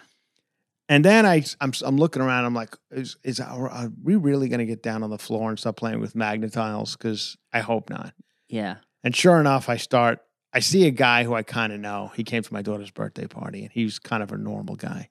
[0.87, 2.45] And then I, I'm, I'm looking around.
[2.45, 5.49] I'm like, is, is are, are we really going to get down on the floor
[5.49, 6.95] and start playing with magnetiles?
[6.95, 8.13] Because I hope not.
[8.49, 8.75] Yeah.
[9.03, 10.19] And sure enough, I start.
[10.53, 12.11] I see a guy who I kind of know.
[12.15, 15.09] He came to my daughter's birthday party, and he's kind of a normal guy.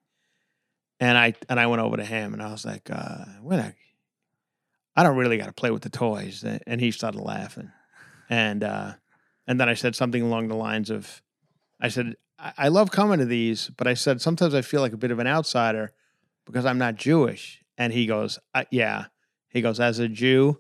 [1.01, 3.75] And I and I went over to him, and I was like, uh, "What?
[4.97, 7.71] I don't really got to play with the toys." And- he started laughing,
[8.31, 8.93] and uh,
[9.47, 11.23] and then I said something along the lines of,
[11.81, 14.93] "I said I, I love coming to these, but I said sometimes I feel like
[14.93, 15.93] a bit of an outsider
[16.47, 18.39] because I'm not Jewish." And he goes,
[18.71, 19.07] "Yeah."
[19.49, 20.59] He goes, "As a Jew."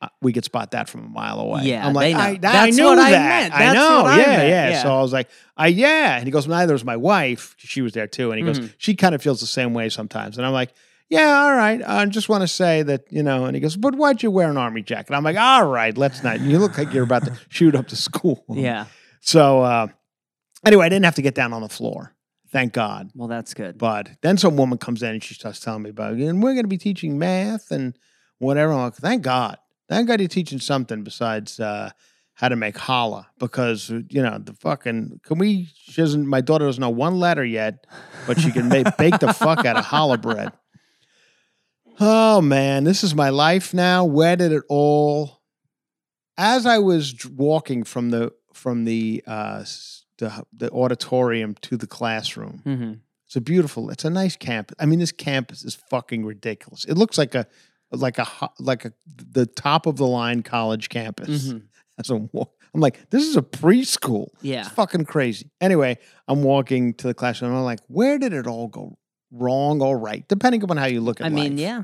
[0.00, 1.62] uh, We could spot that from a mile away.
[1.64, 2.14] Yeah, I'm like.
[2.16, 3.50] I, I That's knew what I that.
[3.52, 3.54] meant.
[3.54, 4.02] I know.
[4.02, 4.48] what I yeah, meant.
[4.48, 4.82] yeah, Yeah.
[4.82, 6.16] So I was like, I yeah.
[6.16, 7.54] And he goes, neither was my wife.
[7.58, 8.32] She was there too.
[8.32, 8.74] And he goes, Mhm.
[8.78, 10.38] she kind of feels the same way sometimes.
[10.38, 10.72] And I'm like,
[11.08, 11.80] yeah, all right.
[11.86, 14.50] I just want to say that, you know, and he goes, but why'd you wear
[14.50, 15.14] an army jacket?
[15.14, 16.40] I'm like, all right, let's not.
[16.40, 18.44] You look like you're about to shoot up the school.
[18.48, 18.86] Yeah.
[19.20, 19.88] So uh,
[20.64, 22.14] anyway, I didn't have to get down on the floor.
[22.50, 23.10] Thank God.
[23.14, 23.78] Well, that's good.
[23.78, 26.64] But then some woman comes in and she starts telling me about, and we're going
[26.64, 27.96] to be teaching math and
[28.38, 28.72] whatever.
[28.72, 29.56] I'm like, thank God.
[29.88, 31.90] Thank God you're teaching something besides uh,
[32.34, 36.66] how to make challah because, you know, the fucking, can we, she doesn't, my daughter
[36.66, 37.86] doesn't know one letter yet,
[38.26, 40.52] but she can make, bake the fuck out of challah bread.
[42.04, 44.04] Oh man, this is my life now.
[44.04, 45.40] Where did it all?
[46.36, 49.64] As I was walking from the from the uh,
[50.18, 52.92] the, the auditorium to the classroom, hmm
[53.28, 53.88] it's a beautiful.
[53.88, 54.76] It's a nice campus.
[54.80, 56.84] I mean, this campus is fucking ridiculous.
[56.84, 57.46] It looks like a
[57.92, 58.26] like a
[58.58, 61.50] like a the top of the line college campus.
[61.50, 61.58] hmm
[61.98, 64.28] As I'm, I'm like, this is a preschool.
[64.40, 64.60] Yeah.
[64.60, 65.50] It's fucking crazy.
[65.60, 67.52] Anyway, I'm walking to the classroom.
[67.52, 68.98] And I'm like, where did it all go
[69.32, 71.30] wrong or right, depending upon how you look at it.
[71.32, 71.42] I life.
[71.50, 71.82] mean, yeah.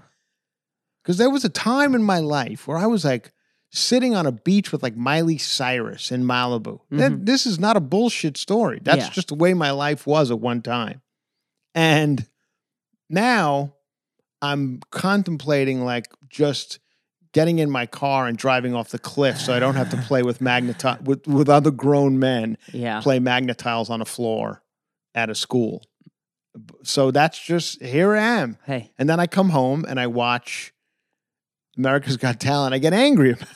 [1.02, 3.32] Because there was a time in my life where I was like
[3.70, 6.80] sitting on a beach with like Miley Cyrus in Malibu.
[6.90, 7.24] That- mm-hmm.
[7.24, 8.80] this is not a bullshit story.
[8.82, 9.10] That's Yeah.
[9.10, 11.00] just the way my life was at one time.
[11.74, 12.26] And
[13.10, 13.74] now
[14.42, 16.78] I'm contemplating like just
[17.32, 20.22] getting in my car and driving off the cliff so I don't have to play
[20.22, 23.00] with magneti- with, with other grown men Yeah.
[23.00, 24.62] play magnetiles on a floor
[25.14, 25.82] at a school.
[26.82, 28.58] So that's just here I am.
[28.64, 28.92] Hey.
[28.98, 30.72] And then I come home and I watch
[31.76, 32.74] America's Got Talent.
[32.74, 33.48] I get angry about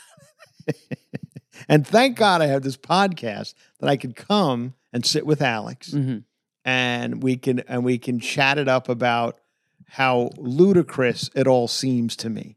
[0.66, 0.98] it.
[1.68, 5.92] and thank God I have this podcast that I can come and sit with Alex
[5.92, 6.18] hmm
[6.64, 9.40] and we can and we can chat it up about
[9.88, 12.56] how ludicrous it all seems to me.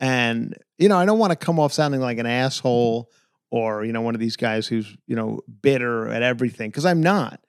[0.00, 3.10] And you know, I don't want to come off sounding like an asshole
[3.50, 7.02] or you know one of these guys who's you know bitter at everything because I'm
[7.02, 7.40] not.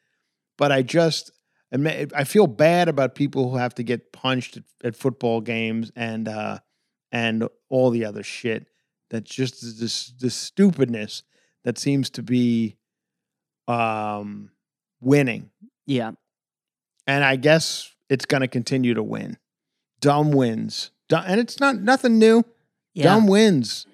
[0.58, 1.32] But I just
[1.74, 6.28] I feel bad about people who have to get punched at, at football games and
[6.28, 6.60] uh
[7.12, 8.68] and all the other shit.
[9.10, 11.24] That's just this this stupidness
[11.64, 12.78] that seems to be
[13.68, 14.52] um
[15.02, 15.50] winning
[15.86, 16.12] Yeah.
[17.06, 19.38] and I guess it's going to continue to win.
[20.00, 22.44] Dumb wins, Dumb, and it's not nothing new.
[22.94, 23.04] Yeah.
[23.04, 23.86] Dumb wins,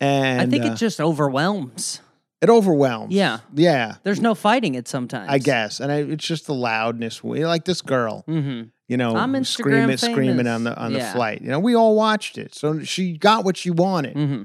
[0.00, 2.00] and I think uh, it just overwhelms.
[2.42, 3.14] It overwhelms.
[3.14, 3.38] Yeah.
[3.54, 5.28] yeah, There's no fighting it sometimes.
[5.30, 7.22] I guess, and I, it's just the loudness.
[7.24, 10.46] We like this girl, hmm you know, I'm screaming, Instagram screaming famous.
[10.52, 10.98] on the on Yeah.
[11.06, 11.42] the flight.
[11.42, 14.42] You know, we all watched it, so she got what she wanted, hmm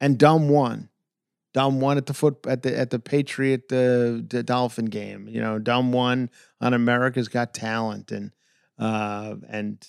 [0.00, 0.88] and Dumb won.
[1.52, 5.26] Dumb won at the foot at the at the Patriot the, the Dolphin game.
[5.28, 6.30] You know, Dumb won
[6.60, 8.30] on America's Got Talent and
[8.78, 9.84] uh and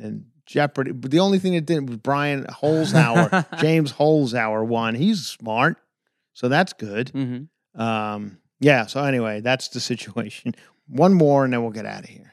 [0.00, 0.92] and Jeopardy.
[0.92, 4.94] But the only thing that didn't was Brian Holzhauer, James Holzhauer won.
[4.94, 5.76] He's smart,
[6.32, 7.10] so that's good.
[7.10, 8.86] hmm Um, yeah.
[8.86, 10.54] So anyway, that's the situation.
[10.88, 12.32] One more, and then we'll get out of here.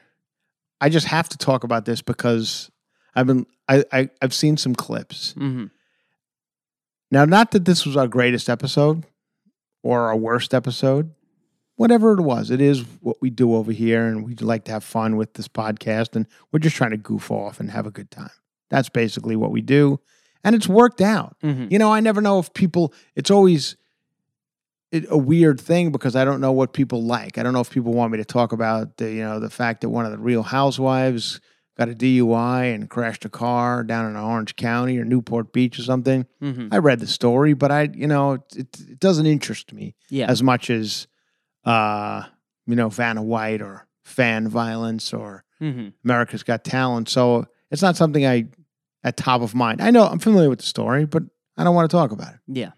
[0.80, 2.70] I just have to talk about this because
[3.14, 5.32] I've been I, I I've seen some clips.
[5.32, 5.66] hmm
[7.10, 9.04] Now, not that this was our greatest episode
[9.82, 11.12] or our worst episode,
[11.76, 14.84] whatever it was, it is what we do over here, and we like to have
[14.84, 18.10] fun with this podcast, and we're just trying to goof off and have a good
[18.10, 18.30] time.
[18.68, 19.98] That's basically what we do,
[20.44, 21.36] and it's worked out.
[21.40, 22.92] hmm You know, I never know if people.
[23.16, 23.76] It's always
[24.92, 27.38] it, a weird thing because I don't know what people like.
[27.38, 29.80] I don't know if people want me to talk about the you know the fact
[29.82, 31.40] that one of the Real Housewives
[31.78, 35.82] got a DUI and crashed a car down in Orange County or Newport Beach or
[35.82, 36.26] something.
[36.40, 40.26] hmm I read the story, but I, you know, it, it, doesn't interest me Yeah.
[40.28, 41.06] as much as,
[41.64, 42.24] uh,
[42.66, 47.08] you know, Vanna White or fan violence or hmm America's Got Talent.
[47.08, 48.46] So it's not something I,
[49.02, 49.80] at top of mind.
[49.80, 51.22] I know I'm familiar with the story, but
[51.56, 52.40] I don't want to talk about it.
[52.46, 52.72] Yeah.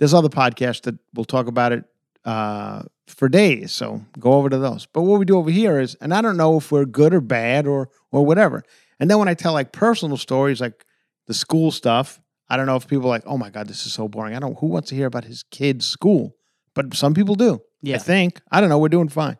[0.00, 1.84] There's other podcasts that will talk about it
[2.24, 3.70] uh, for days.
[3.70, 4.86] So go over to those.
[4.86, 7.20] But what we do over here is, and I don't know if we're good or
[7.20, 8.64] bad or or whatever.
[8.98, 10.86] And then when I tell like personal stories, like
[11.26, 13.92] the school stuff, I don't know if people are like, oh my god, this is
[13.92, 14.34] so boring.
[14.34, 14.58] I don't.
[14.58, 16.34] Who wants to hear about his kid's school?
[16.74, 17.60] But some people do.
[17.82, 17.96] Yeah.
[17.96, 18.40] I think.
[18.50, 18.78] I don't know.
[18.78, 19.36] We're doing fine.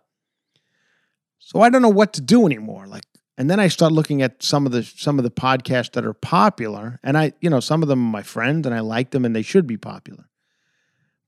[1.39, 2.87] So I don't know what to do anymore.
[2.87, 3.05] Like,
[3.39, 6.13] and then I start looking at some of the some of the podcasts that are
[6.13, 9.25] popular, and I, you know, some of them are my friends, and I like them,
[9.25, 10.30] and they should be popular.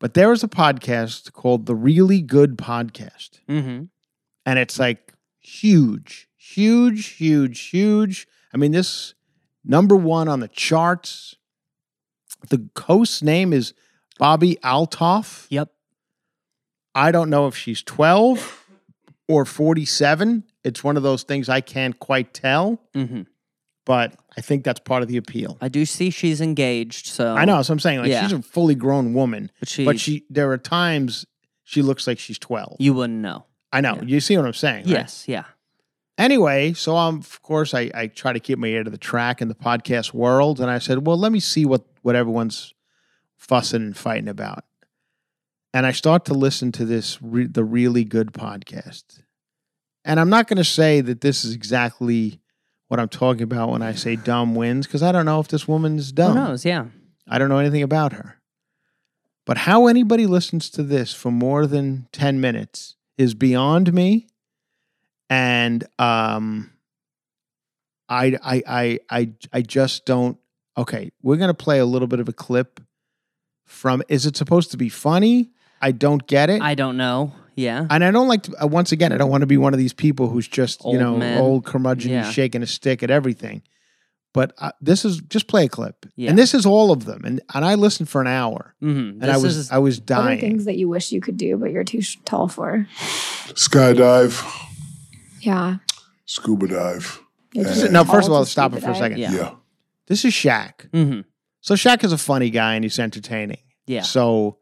[0.02, 3.84] But there is a podcast called the Really Good Podcast, hmm
[4.44, 8.26] and it's like huge, huge, huge, huge.
[8.52, 9.14] I mean, this
[9.64, 11.36] number one on the charts.
[12.50, 13.74] The host's name is
[14.20, 15.46] Bobbi Althoff.
[15.50, 15.70] Yep.
[16.96, 18.66] I don't know if she's 12
[19.28, 20.42] or 47.
[20.64, 23.22] It's one of those things I can't quite tell, hmm
[23.84, 25.58] but I think that's part of the appeal.
[25.60, 27.06] I do see she's engaged.
[27.06, 27.62] So I know.
[27.62, 28.22] So I'm saying, like, Yeah.
[28.22, 31.26] she's a fully grown woman, but she, but she, there are times
[31.64, 32.76] she looks like she's 12.
[32.80, 33.44] you wouldn't know.
[33.72, 33.98] I know.
[34.04, 34.84] You see what I'm saying?
[34.84, 34.90] right?
[34.92, 35.24] Yes.
[35.26, 35.44] Yeah.
[36.18, 39.40] Anyway, so I'm, of course, I, I try to keep my ear to the track
[39.40, 40.60] in the podcast world.
[40.60, 42.74] And I said, well, let me see what, what everyone's
[43.38, 44.64] fussing and fighting about.
[45.72, 49.22] And I start to listen to this, re- the really good podcast.
[50.04, 52.41] And I'm not going to say that this is exactly
[52.92, 55.66] what I'm talking about when I say dumb wins, because I don't know if this
[55.66, 56.36] woman's dumb.
[56.36, 56.62] Who knows?
[56.62, 56.88] Yeah.
[57.26, 58.36] I don't know anything about her.
[59.46, 64.26] But how anybody listens to this for more than 10 minutes is beyond me.
[65.30, 66.70] And um
[68.10, 70.36] I I I I I just don't
[70.76, 72.78] okay, we're gonna play a little bit of a clip
[73.64, 75.50] from is it supposed to be funny?
[75.80, 76.60] I don't get it.
[76.60, 77.32] I don't know.
[77.56, 77.86] Yeah.
[77.90, 79.78] and I don't like to, uh, once again, I don't want to be one of
[79.78, 81.38] these people who's just, you know, men.
[81.38, 82.30] old curmudgeon Yeah.
[82.30, 83.62] shaking a stick at everything.
[84.34, 86.06] But uh, this is just play a clip.
[86.16, 86.30] Yeah.
[86.30, 87.22] And this is all of them.
[87.24, 90.22] And and I listened for an hour hmm and I was I was What are
[90.24, 90.40] dying.
[90.40, 92.86] things that you wish you could do, but you're too sh- tall for?
[93.48, 94.42] Skydive,
[95.40, 95.76] Yeah.
[96.24, 97.20] Scuba dive.
[97.52, 99.18] This no, first of All all, to stop it for a second.
[99.18, 99.32] Yeah.
[99.32, 99.50] Yeah.
[100.06, 100.88] This is Shaq.
[100.92, 101.20] hmm
[101.60, 103.58] So Shaq is a funny guy and he's entertaining.
[103.86, 104.02] Yeah.
[104.02, 104.56] So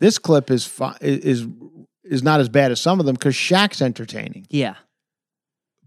[0.00, 1.46] this clip is fi- is
[2.04, 4.46] is not as bad as some of them because Shaq's entertaining.
[4.50, 4.74] Yeah.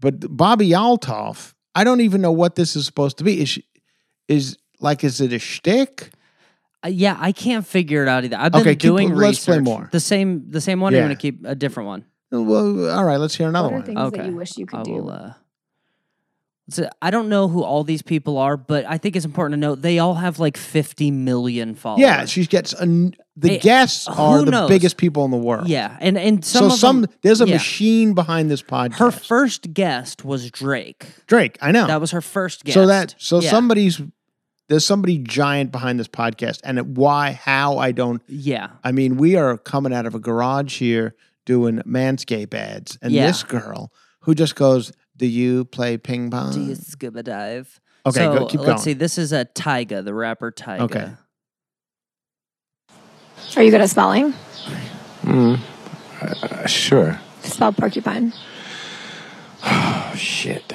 [0.00, 3.40] But Bobbi Althoff, I don't even know what this is supposed to be.
[3.40, 3.58] Is
[4.28, 6.10] is like is it a shtick?
[6.84, 8.36] Uh, yeah, I can't figure it out either.
[8.38, 9.88] I've been Okay, keep- doing let's play more.
[9.90, 10.92] The same, the same one.
[10.92, 11.08] Or you Yeah.
[11.08, 12.04] want to keep a different one?
[12.30, 13.16] Well, all right.
[13.16, 13.86] Let's hear another what are one.
[13.86, 14.18] things Okay.
[14.18, 14.92] that you wish you could I do?
[14.92, 15.10] will.
[15.10, 15.32] Uh,
[16.70, 19.66] so I don't know who all these people are, but I think it's important to
[19.66, 22.00] note they all have like 50 million followers.
[22.02, 24.68] Yeah, she gets a, n- the Hey, guests are the knows?
[24.68, 25.68] biggest people in the world.
[25.68, 27.54] yeah, and and some so some them, there's a yeah.
[27.54, 28.98] machine behind this podcast.
[28.98, 31.06] Her first guest was Drake.
[31.26, 31.86] Drake, I know.
[31.86, 32.74] That was her first guest.
[32.74, 33.50] So that so Yeah.
[33.50, 34.00] somebody's
[34.68, 38.20] there's somebody giant behind this podcast, and why, how, I don't.
[38.28, 41.14] Yeah, I mean, we are coming out of a garage here
[41.46, 43.26] doing Manscape ads, and Yeah.
[43.28, 43.90] this girl
[44.22, 47.80] who just goes, "Do you play ping pong?" do you scuba dive?
[48.06, 48.70] Okay, so go, keep going.
[48.70, 48.94] let's see.
[48.94, 50.80] This is a Tyga, the rapper Tyga.
[50.80, 51.10] Okay.
[53.56, 54.32] Are you good at spelling?
[55.24, 57.20] Uh, sure.
[57.42, 58.32] Spell porcupine.
[59.70, 60.72] Oh, shit.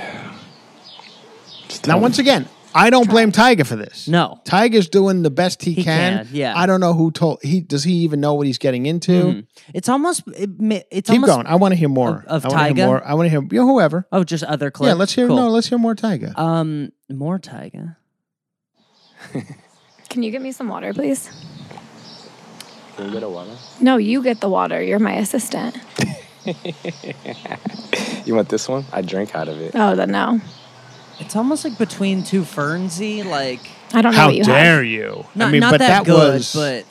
[1.65, 4.07] It's Now, once again, I don't blame Tyga for this.
[4.07, 4.41] No.
[4.45, 6.25] Tyga's doing the best he, He can.
[6.25, 6.53] can, yeah.
[6.57, 7.61] I don't know who told he.
[7.61, 9.11] Does he even know what he's getting into?
[9.11, 9.47] Mhm.
[9.73, 10.23] It's almost.
[10.35, 11.33] It, ma- it's Keep almost.
[11.33, 11.47] going.
[11.47, 13.03] I want to hear more of I wanna hear more.
[13.07, 14.07] I want to hear you know, whoever.
[14.11, 14.87] Oh, just other clips.
[14.89, 15.27] Yeah, let's hear.
[15.27, 15.35] Cool.
[15.35, 16.37] No, let's hear more Tyga.
[16.37, 17.95] Um, more Tyga.
[20.09, 21.29] Can you get me some water, please?
[22.97, 23.55] Can you get a water?
[23.81, 24.81] No, you get the water.
[24.81, 25.77] You're my assistant.
[28.25, 28.85] You want this one?
[28.93, 29.71] I drink out of it.
[29.75, 30.39] Oh, then no.
[31.19, 33.59] It's almost like between two Fernsey, like
[33.93, 34.85] I don't know How what you dare have.
[34.85, 35.25] you?
[35.35, 36.53] not, I mean, not but that, that, good, was.
[36.53, 36.85] but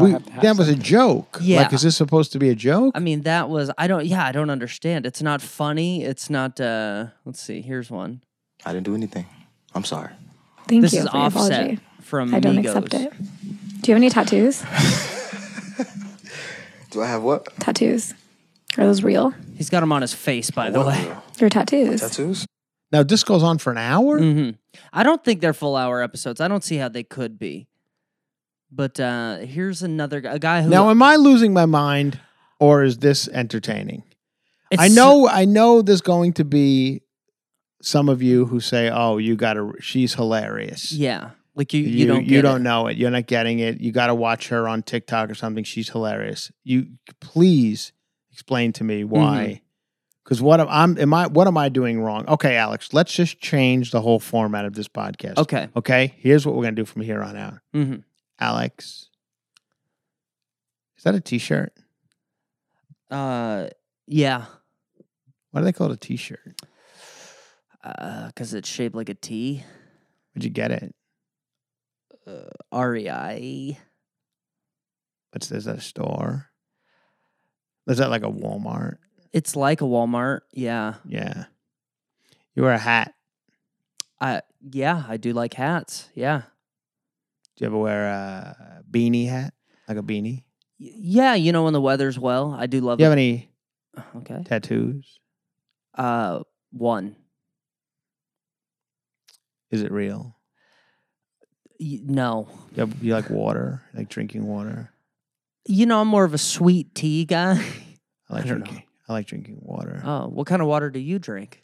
[0.00, 1.38] we, have to have that was a joke.
[1.40, 1.62] Yeah.
[1.62, 2.92] Like, is this supposed to be a joke?
[2.96, 5.06] I mean that was I don't yeah I don't understand.
[5.06, 6.04] It's not funny.
[6.04, 6.60] It's not.
[6.60, 7.60] uh Let's see.
[7.60, 8.22] Here's one.
[8.64, 9.26] I didn't do anything.
[9.74, 10.10] I'm sorry.
[10.68, 11.78] Thank this you is for Offset apology.
[12.00, 12.66] from I don't Migos.
[12.76, 13.12] accept it.
[13.82, 14.62] Do you have any tattoos?
[16.90, 17.46] Do I have what?
[17.60, 18.14] tattoos.
[18.78, 19.32] Are those real?
[19.56, 21.12] He's got them on his face, by the way.
[21.38, 22.00] Your tattoos.
[22.00, 22.46] Tattoos?
[22.92, 24.18] Now this goes on for an hour.
[24.18, 24.50] hmm
[24.92, 26.40] I don't think they're full hour episodes.
[26.40, 27.66] I don't see how they could be.
[28.70, 32.20] But uh here's another guy, a guy who Now, am I losing my mind,
[32.60, 34.02] or is this entertaining?
[34.72, 35.80] I it's- know, I know.
[35.82, 37.02] There's going to be
[37.82, 39.74] some of you who say, "Oh, you got to.
[39.80, 42.64] She's hilarious." Yeah, like you, you, you don't you don't it.
[42.64, 42.96] know it.
[42.96, 43.80] You're not getting it.
[43.80, 45.62] You got to watch her on TikTok or something.
[45.62, 46.50] She's hilarious.
[46.64, 46.88] You
[47.20, 47.92] please
[48.32, 49.10] explain to me Mm-hmm.
[49.14, 49.62] why.
[50.26, 52.26] Because what am I'm am I what am I doing wrong?
[52.26, 55.36] Okay, Alex, let's just change the whole format of this podcast.
[55.38, 55.68] Okay.
[55.76, 56.14] Okay.
[56.18, 57.60] Here's what we're gonna do from here on out.
[57.72, 57.96] hmm
[58.40, 59.08] Alex,
[60.98, 61.72] is that a T-shirt?
[63.08, 63.68] Uh,
[64.08, 64.46] yeah.
[65.52, 66.60] Why do they call it a T-shirt?
[67.84, 69.62] Uh, because it's shaped like a T.
[70.34, 70.92] Where'd you get it?
[72.72, 73.78] R E I.
[75.30, 76.48] What's is that a store?
[77.86, 78.96] Is that like a Walmart?
[79.36, 80.40] It's like a Walmart.
[80.54, 80.94] Yeah.
[81.04, 81.44] Yeah.
[82.54, 83.12] You wear a hat.
[84.18, 84.40] I
[84.72, 86.08] yeah, I do like hats.
[86.14, 86.42] Yeah.
[87.56, 89.52] Do you ever wear a beanie hat?
[89.86, 90.44] Like a beanie?
[90.80, 93.10] Y- Yeah, you know when the weather's well, I do love Do you it.
[93.10, 93.50] have any
[94.16, 94.42] Okay.
[94.46, 95.20] tattoos?
[95.94, 96.40] Uh,
[96.72, 97.14] one.
[99.70, 100.34] Is it real?
[101.78, 102.48] Y- no.
[102.74, 103.82] You, have, you like water?
[103.92, 104.90] Like drinking water?
[105.66, 107.62] You know, I'm more of a sweet tea guy.
[108.30, 108.82] I like I drinking.
[109.08, 110.02] I like drinking water.
[110.04, 111.62] oh, what kind of water do you drink?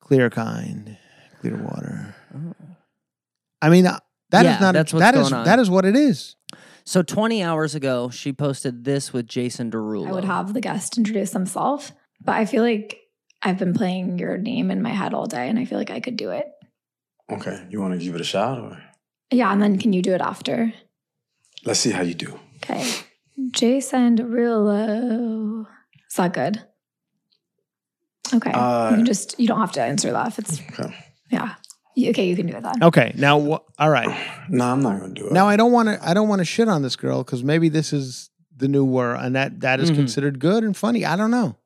[0.00, 0.96] Clear kind,
[1.40, 2.14] clear water.
[2.34, 2.52] Oh.
[3.60, 3.98] I mean, uh,
[4.30, 4.72] that is Yeah, not.
[4.74, 5.44] that's a, what's that is going on.
[5.46, 6.36] that is what it is.
[6.84, 10.08] So 20 hours ago, she posted this with Jason Derulo.
[10.08, 11.90] I would have the guest introduce themselves,
[12.24, 13.00] but I feel like
[13.42, 15.98] I've been playing your name in my head all day, and I feel like I
[15.98, 16.46] could do it.
[17.30, 18.80] Okay, you want to give it a shot or?
[19.32, 20.72] Yeah, and then can you do it after?
[21.64, 22.38] Let's see how you do.
[22.58, 22.88] Okay.
[23.50, 25.66] Jason Derulo.
[26.10, 26.62] Is that good?
[28.34, 28.50] Okay.
[28.52, 30.94] Uh, you can just you don't have to answer that if it's Okay.
[31.30, 31.54] yeah.
[31.98, 32.82] Okay, you can do it then.
[32.82, 34.08] Okay, now wh- all right.
[34.50, 35.32] No, I'm not gonna do it.
[35.32, 35.98] Now I don't want to.
[36.08, 39.16] I don't want to shit on this girl because maybe this is the new word,
[39.20, 39.96] and that that is Mhm.
[39.96, 41.04] considered good and funny.
[41.06, 41.56] I don't know,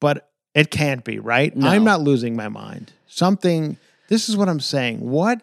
[0.00, 1.54] but it can't be right.
[1.54, 1.68] No.
[1.68, 2.92] I'm not losing my mind.
[3.08, 3.76] Something.
[4.08, 5.00] This is what I'm saying.
[5.00, 5.42] What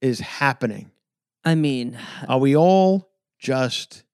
[0.00, 0.90] is happening?
[1.44, 1.98] I mean,
[2.28, 4.04] Are we all just,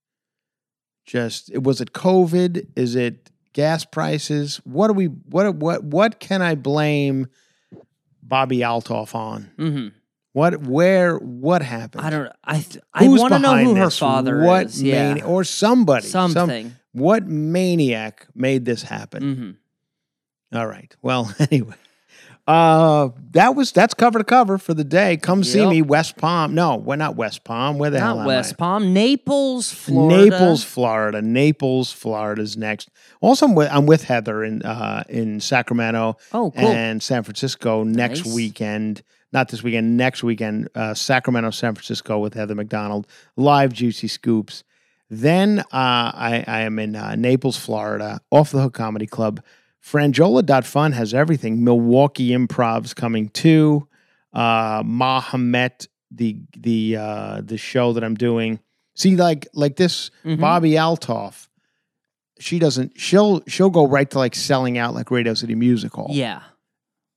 [1.06, 1.56] just?
[1.58, 2.66] Was it COVID?
[2.76, 4.60] Is it gas prices?
[4.64, 5.06] What do we?
[5.06, 5.54] What?
[5.56, 5.84] What?
[5.84, 7.28] What can I blame
[8.26, 9.50] Bobbi Althoff on?
[9.58, 9.92] mhm.
[10.32, 10.60] What?
[10.62, 11.16] Where?
[11.16, 12.04] What happened?
[12.04, 12.30] I don't.
[12.44, 14.82] I th- I want to know who her father what is.
[14.82, 16.06] Yeah, mani- or somebody.
[16.06, 16.74] some- something.
[16.92, 19.56] what maniac made this happen?
[20.50, 20.94] hmm All right.
[21.02, 21.74] Well, anyway,
[22.46, 25.16] uh, that was that's cover to cover for the day.
[25.16, 26.54] Come see me, West Palm.
[26.54, 27.78] No, we're not West Palm.
[27.78, 28.56] Where the hell Not West I?
[28.56, 30.30] Palm, Naples, Florida.
[30.30, 31.22] Naples, Florida.
[31.22, 32.88] Naples, Florida's next.
[33.20, 36.68] Also, I'm with, I'm with Heather in uh, in Sacramento Oh, cool.
[36.68, 38.34] and San Francisco next Nice.
[38.34, 39.02] weekend.
[39.32, 40.68] Not this weekend, next weekend.
[40.74, 43.08] Uh, Sacramento, San Francisco with Heather McDonald.
[43.36, 44.62] Live Juicy Scoops.
[45.10, 49.42] Then uh, I, I am in uh, Naples, Florida, off the Hook Comedy Club.
[49.86, 51.62] Franjola.fun has everything.
[51.62, 53.86] Milwaukee Improv's coming too.
[54.32, 58.58] Uh, Mahomet, the the uh, the show that I'm doing.
[58.94, 60.38] See, like like this Mhm.
[60.38, 61.48] Bobbi Althoff.
[62.38, 62.98] She doesn't.
[63.00, 66.08] She'll she'll go right to like selling out like Radio City Music Hall.
[66.10, 66.42] Yeah.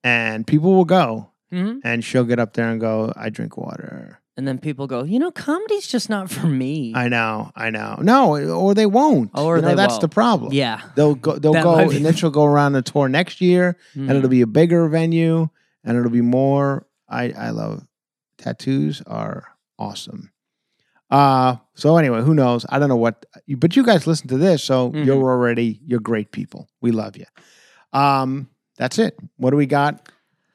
[0.03, 4.18] and people will go, hmm and she'll get up there and go, "I drink water."
[4.39, 6.93] And then people go, you know, comedy's just not for me.
[6.95, 7.97] I know, I know.
[8.01, 9.31] No, or they won't.
[9.35, 10.01] Oh, or you know, they that's won't.
[10.01, 10.53] the problem.
[10.53, 10.79] yeah.
[10.95, 11.37] They'll go.
[11.37, 14.29] They'll That go, be- and then she'll go around the tour next year, and it'll
[14.29, 15.49] be a bigger venue,
[15.83, 16.87] and it'll be more.
[17.09, 17.85] I I love
[18.37, 19.45] tattoos are
[19.77, 20.31] awesome.
[21.11, 22.65] Uh so anyway, who knows?
[22.69, 23.25] I don't know what,
[23.57, 25.05] but you guys listen to this, so Mhm.
[25.05, 26.69] you're already you're great people.
[26.81, 27.25] We love you.
[27.91, 29.17] Um, that's it.
[29.37, 30.07] What do we got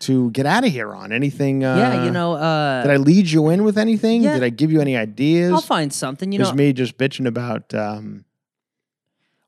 [0.07, 1.13] to get out of here on?
[1.13, 1.65] Anything?
[1.65, 4.23] Uh, yeah, you know, uh, Did I lead you in with anything?
[4.23, 4.35] yeah.
[4.35, 5.53] Did I give you any ideas?
[5.53, 6.33] I'll find something.
[6.33, 7.73] You There's know, me just bitching about.
[7.75, 8.25] Um,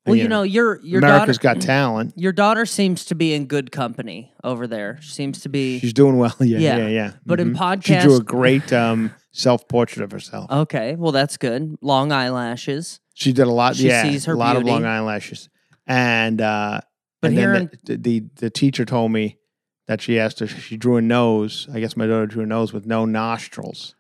[0.07, 2.13] well, you know, your your America's daughter, Got Talent.
[2.17, 4.99] Your daughter seems to be in good company over there.
[5.01, 5.81] She seems to be.
[5.81, 6.35] She's doing well.
[6.41, 6.77] Yeah, Yeah.
[6.79, 7.13] yeah, yeah.
[7.27, 7.85] But in Mhm.
[7.85, 10.49] she drew a great um, self portrait of herself.
[10.51, 11.77] okay, well, that's good.
[11.81, 13.01] Long eyelashes.
[13.15, 13.75] She did a lot.
[13.75, 14.69] She yeah, sees her a lot beauty.
[14.71, 15.49] of long eyelashes.
[15.89, 16.83] And uh,
[17.21, 19.39] But and here the, the the teacher told me
[19.87, 20.47] that she asked her.
[20.47, 21.69] She drew a nose.
[21.73, 23.95] I guess my daughter drew a nose with no nostrils.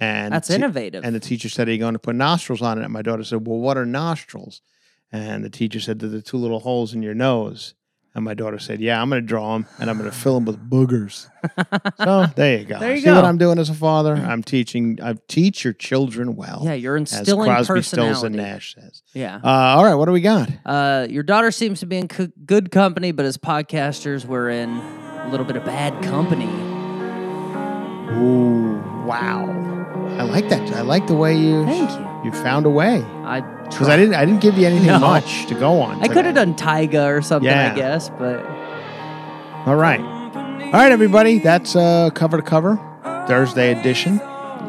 [0.00, 1.04] And That's innovative.
[1.04, 3.24] And the teacher said, "Are you going to put nostrils on it?" And my daughter
[3.24, 4.60] said, "Well, what are nostrils?"
[5.10, 7.74] And the teacher said, "They're the two little holes in your nose."
[8.18, 10.34] And my daughter said, "Yeah, I'm going to draw them, and I'm going to fill
[10.34, 11.28] them with boogers."
[12.04, 12.80] so there you go.
[12.80, 13.14] There you See go.
[13.14, 14.14] what I'm doing as a father?
[14.14, 14.98] I'm teaching.
[15.00, 16.62] I teach your children well.
[16.64, 18.34] yeah, you're instilling as Crosby, Stills, and.
[18.34, 19.02] Nash says.
[19.14, 19.36] Yeah.
[19.36, 20.50] Uh, all right, what do we got?
[20.66, 24.68] Uh, your daughter seems to be in co- good company, but as podcasters, we're in
[24.70, 26.46] a little bit of bad company.
[28.18, 29.46] Ooh, wow!
[30.18, 30.72] I like that.
[30.74, 32.24] I like the way you Thank you.
[32.24, 33.40] you found a way I
[33.70, 34.98] because I didn't I didn't give you anything No.
[34.98, 36.02] much to go on.
[36.02, 37.72] I could have done Tyga or something, Yeah.
[37.72, 38.44] I guess, but
[39.66, 41.38] All right, all right, everybody.
[41.38, 42.76] That's uh, cover to cover
[43.28, 44.16] Thursday edition.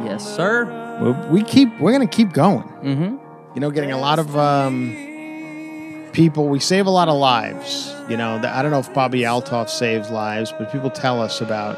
[0.06, 0.76] yes, sir.
[1.02, 2.64] We, we keep we're gonna keep going.
[2.84, 3.18] Mm-hmm.
[3.56, 6.47] You know, getting a lot of um, people.
[6.50, 7.93] We save a lot of lives.
[8.10, 11.78] You know, I don't know if Bobbi Althoff saves lives, but people tell us about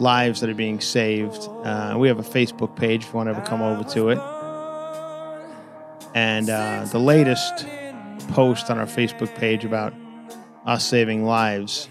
[0.00, 1.48] lives that are being saved.
[1.64, 4.18] Uh, we have a Facebook page if you want to ever come over to it.
[6.14, 7.66] And uh, the latest
[8.28, 9.92] post on our Facebook page about
[10.64, 11.88] us saving lives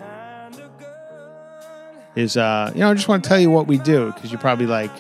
[2.16, 4.40] is, uh, you know, I just want to tell you what we do because you're
[4.40, 4.92] probably like,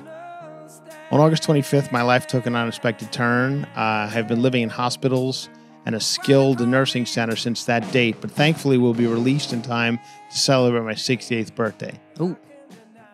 [1.12, 3.66] on August 25th, my life took an unexpected turn.
[3.76, 5.48] Uh, I've been living in hospitals
[5.86, 10.00] and a skilled nursing center since that date, but thankfully we'll be released in time
[10.32, 12.00] to celebrate my 68th birthday.
[12.20, 12.38] Ooh,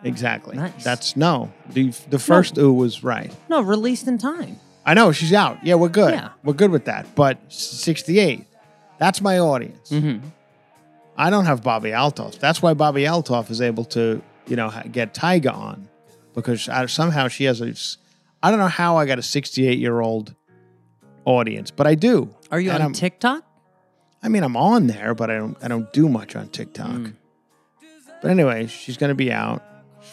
[0.02, 0.56] Exactly.
[0.56, 0.82] Nice.
[0.82, 1.52] That's no.
[1.68, 3.30] The the first ooh was right.
[3.48, 4.58] no, released in time.
[4.86, 5.64] I know she's out.
[5.64, 6.14] Yeah, we're good.
[6.14, 6.30] Yeah.
[6.42, 7.14] We're good with that.
[7.14, 8.44] But 68,
[8.98, 9.90] that's my audience.
[9.90, 10.26] Mm-hmm.
[11.16, 12.38] I don't have Bobbi Althoff.
[12.38, 15.88] That's why Bobbi Althoff is able to, you know, get Tyga on
[16.34, 17.74] because I, somehow she has a.
[18.42, 20.34] I don't know how I got a 68 year old
[21.26, 22.34] audience, but I do.
[22.50, 23.44] Are you And on I'm- TikTok?
[24.22, 25.56] I mean, I'm on there, but I don't.
[25.62, 26.88] I don't do much on TikTok.
[26.90, 27.14] Mm.
[28.22, 29.62] But anyway, she's going to be out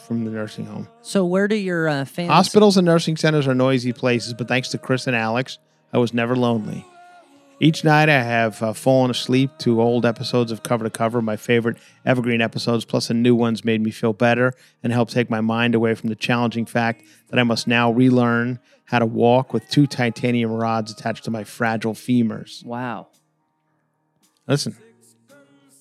[0.08, 0.88] from the nursing home.
[1.02, 2.30] So where do your uh, fans?
[2.30, 5.60] Hospitals and nursing centers are noisy places, but thanks to Chris and Alex,
[5.92, 6.86] I was never lonely.
[7.60, 11.24] Each night, I have uh, fallen asleep to old episodes of Cover to Cover.
[11.24, 14.54] My favorite evergreen episodes, plus the new ones, made me feel better
[14.84, 18.60] and helped take my mind away from the challenging fact that I must now relearn
[18.86, 22.64] how to walk with two titanium rods attached to my fragile femurs.
[22.64, 23.08] Wow.
[24.48, 24.78] Listen,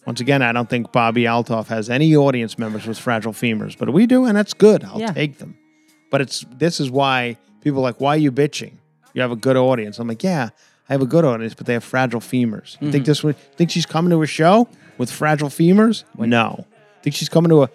[0.07, 3.93] once again, I don't think Bobbi Althoff has any audience members with fragile femurs, but
[3.93, 4.85] we do, and that's good.
[4.85, 5.13] I'll Yeah.
[5.13, 5.57] take them.
[6.11, 8.73] But it's this is why people are like, why are you bitching?
[9.15, 9.99] You have a good audience.
[9.99, 10.51] I'm like, yeah,
[10.89, 12.77] I have a good audience, but they have fragile femurs.
[12.81, 13.11] You think Mm-hmm.
[13.11, 13.25] this?
[13.25, 16.05] would- Think she's coming to a show with fragile femurs?
[16.17, 16.65] No.
[17.03, 17.71] Think she's coming to a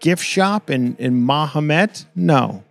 [0.00, 2.04] gift shop in in Mahomet?
[2.16, 2.64] No.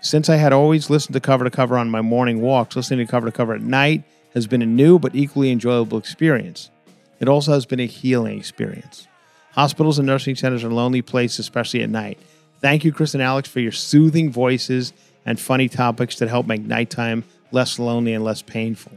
[0.00, 3.10] Since I had always listened to cover to cover on my morning walks, listening to
[3.10, 4.04] cover to cover at night
[4.34, 6.70] has been a new but equally enjoyable experience.
[7.20, 9.06] It also has been a healing experience.
[9.52, 12.18] Hospitals and nursing centers are lonely places, especially at night.
[12.60, 14.92] Thank you, Chris and Alex, for your soothing voices
[15.24, 18.92] and funny topics that help make nighttime less lonely and less painful.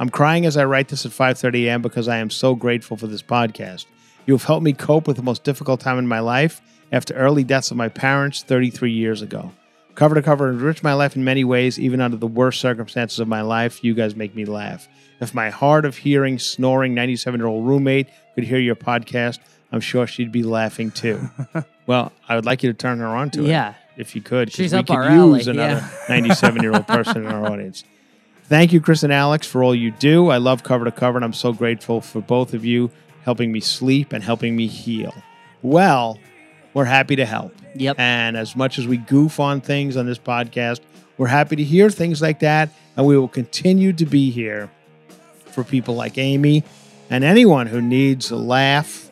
[0.00, 1.82] I'm crying as I write this at 5:30 a.m.
[1.82, 3.86] because I am so grateful for this podcast.
[4.26, 7.44] You have helped me cope with the most difficult time in my life after early
[7.44, 9.52] deaths of my parents 33 years ago.
[9.94, 13.28] Cover to cover enriched my life in many ways, even under the worst circumstances of
[13.28, 13.84] my life.
[13.84, 14.88] You guys make me laugh.
[15.20, 19.38] If my hard of hearing, snoring 97 year old roommate could hear your podcast,
[19.72, 21.30] I'm sure she'd be laughing too.
[21.86, 23.48] well, I would like you to turn her on to it.
[23.48, 23.74] Yeah.
[23.96, 24.48] If you could.
[24.48, 25.74] 'cause She's we up could our alley, use another
[26.08, 26.14] yeah.
[26.16, 27.84] 97 year old person in our audience.
[28.46, 30.28] Thank you, Chris and Alex, for all you do.
[30.28, 32.90] I love Cover to Cover, and I'm so grateful for both of you
[33.22, 35.14] helping me sleep and helping me heal.
[35.62, 36.18] Well,
[36.74, 37.54] we're happy to help.
[37.74, 37.98] Yep.
[37.98, 40.80] And as much as we goof on things on this podcast,
[41.16, 42.68] we're happy to hear things like that.
[42.96, 44.70] And we will continue to be here
[45.54, 46.64] for people like Amy
[47.10, 49.10] and anyone who needs a laugh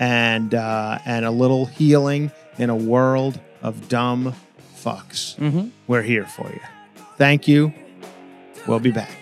[0.00, 4.34] and uh, and a little healing in a world of dumb
[4.76, 5.36] fucks.
[5.36, 5.68] Mm-hmm.
[5.86, 6.60] We're here for you.
[7.16, 7.72] Thank you.
[8.66, 9.21] We'll be back.